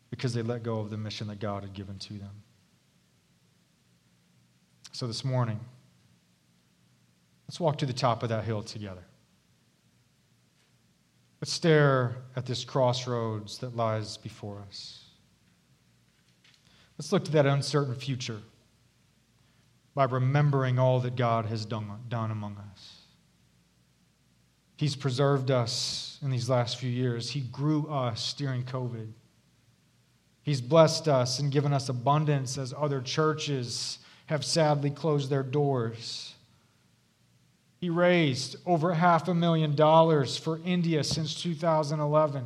Because 0.09 0.33
they 0.33 0.41
let 0.41 0.63
go 0.63 0.79
of 0.79 0.89
the 0.89 0.97
mission 0.97 1.27
that 1.27 1.39
God 1.39 1.61
had 1.61 1.73
given 1.73 1.99
to 1.99 2.13
them. 2.13 2.41
So 4.93 5.05
this 5.05 5.23
morning, 5.23 5.59
let's 7.47 7.59
walk 7.59 7.77
to 7.77 7.85
the 7.85 7.93
top 7.93 8.23
of 8.23 8.29
that 8.29 8.45
hill 8.45 8.63
together. 8.63 9.03
Let's 11.41 11.53
stare 11.53 12.17
at 12.35 12.45
this 12.45 12.65
crossroads 12.65 13.59
that 13.59 13.75
lies 13.75 14.17
before 14.17 14.61
us. 14.67 15.05
Let's 16.97 17.13
look 17.13 17.23
to 17.25 17.31
that 17.31 17.45
uncertain 17.45 17.95
future 17.95 18.41
by 19.95 20.03
remembering 20.03 20.79
all 20.79 20.99
that 20.99 21.15
God 21.15 21.45
has 21.45 21.65
done, 21.65 21.89
done 22.09 22.31
among 22.31 22.57
us. 22.71 22.99
He's 24.75 24.95
preserved 24.95 25.49
us 25.49 26.19
in 26.21 26.29
these 26.29 26.49
last 26.49 26.77
few 26.77 26.89
years. 26.89 27.29
He 27.29 27.41
grew 27.41 27.87
us 27.87 28.33
during 28.33 28.63
COVID. 28.63 29.11
He's 30.41 30.61
blessed 30.61 31.07
us 31.07 31.39
and 31.39 31.51
given 31.51 31.73
us 31.73 31.89
abundance 31.89 32.57
as 32.57 32.73
other 32.77 33.01
churches 33.01 33.99
have 34.27 34.45
sadly 34.45 34.89
closed 34.89 35.29
their 35.29 35.43
doors. 35.43 36.28
He 37.79 37.89
raised 37.89 38.57
over 38.65 38.93
half 38.93 39.27
a 39.29 39.33
million 39.33 39.73
dollars 39.73 40.37
for 40.37 40.59
India 40.65 41.03
since 41.03 41.41
2011. 41.41 42.45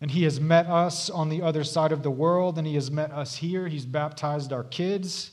And 0.00 0.10
He 0.10 0.24
has 0.24 0.40
met 0.40 0.66
us 0.66 1.10
on 1.10 1.28
the 1.28 1.42
other 1.42 1.62
side 1.62 1.92
of 1.92 2.02
the 2.02 2.10
world, 2.10 2.56
and 2.56 2.66
He 2.66 2.74
has 2.74 2.90
met 2.90 3.12
us 3.12 3.36
here. 3.36 3.68
He's 3.68 3.84
baptized 3.84 4.52
our 4.52 4.64
kids, 4.64 5.32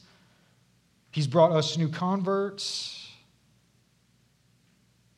He's 1.12 1.28
brought 1.28 1.52
us 1.52 1.78
new 1.78 1.90
converts. 1.90 3.00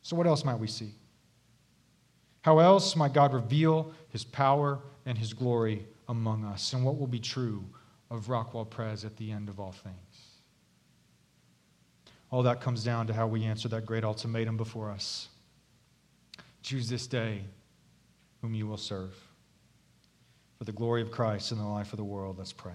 So, 0.01 0.15
what 0.15 0.27
else 0.27 0.45
might 0.45 0.59
we 0.59 0.67
see? 0.67 0.91
How 2.41 2.59
else 2.59 2.95
might 2.95 3.13
God 3.13 3.33
reveal 3.33 3.91
His 4.09 4.23
power 4.23 4.79
and 5.07 5.17
His 5.17 5.33
glory 5.33 5.87
among 6.07 6.45
us? 6.45 6.73
And 6.73 6.85
what 6.85 6.99
will 6.99 7.07
be 7.07 7.19
true 7.19 7.63
of 8.11 8.27
Rockwall 8.27 8.69
Pres 8.69 9.03
at 9.03 9.17
the 9.17 9.31
end 9.31 9.49
of 9.49 9.59
all 9.59 9.71
things? 9.71 10.04
All 12.35 12.43
that 12.43 12.59
comes 12.59 12.83
down 12.83 13.07
to 13.07 13.13
how 13.13 13.27
we 13.27 13.45
answer 13.45 13.69
that 13.69 13.85
great 13.85 14.03
ultimatum 14.03 14.57
before 14.57 14.91
us. 14.91 15.29
Choose 16.63 16.89
this 16.89 17.07
day 17.07 17.39
whom 18.41 18.53
you 18.53 18.67
will 18.67 18.75
serve. 18.75 19.15
For 20.57 20.65
the 20.65 20.73
glory 20.73 21.01
of 21.01 21.11
Christ 21.11 21.53
and 21.53 21.61
the 21.61 21.65
life 21.65 21.93
of 21.93 21.97
the 21.97 22.03
world, 22.03 22.37
let's 22.37 22.51
pray. 22.51 22.73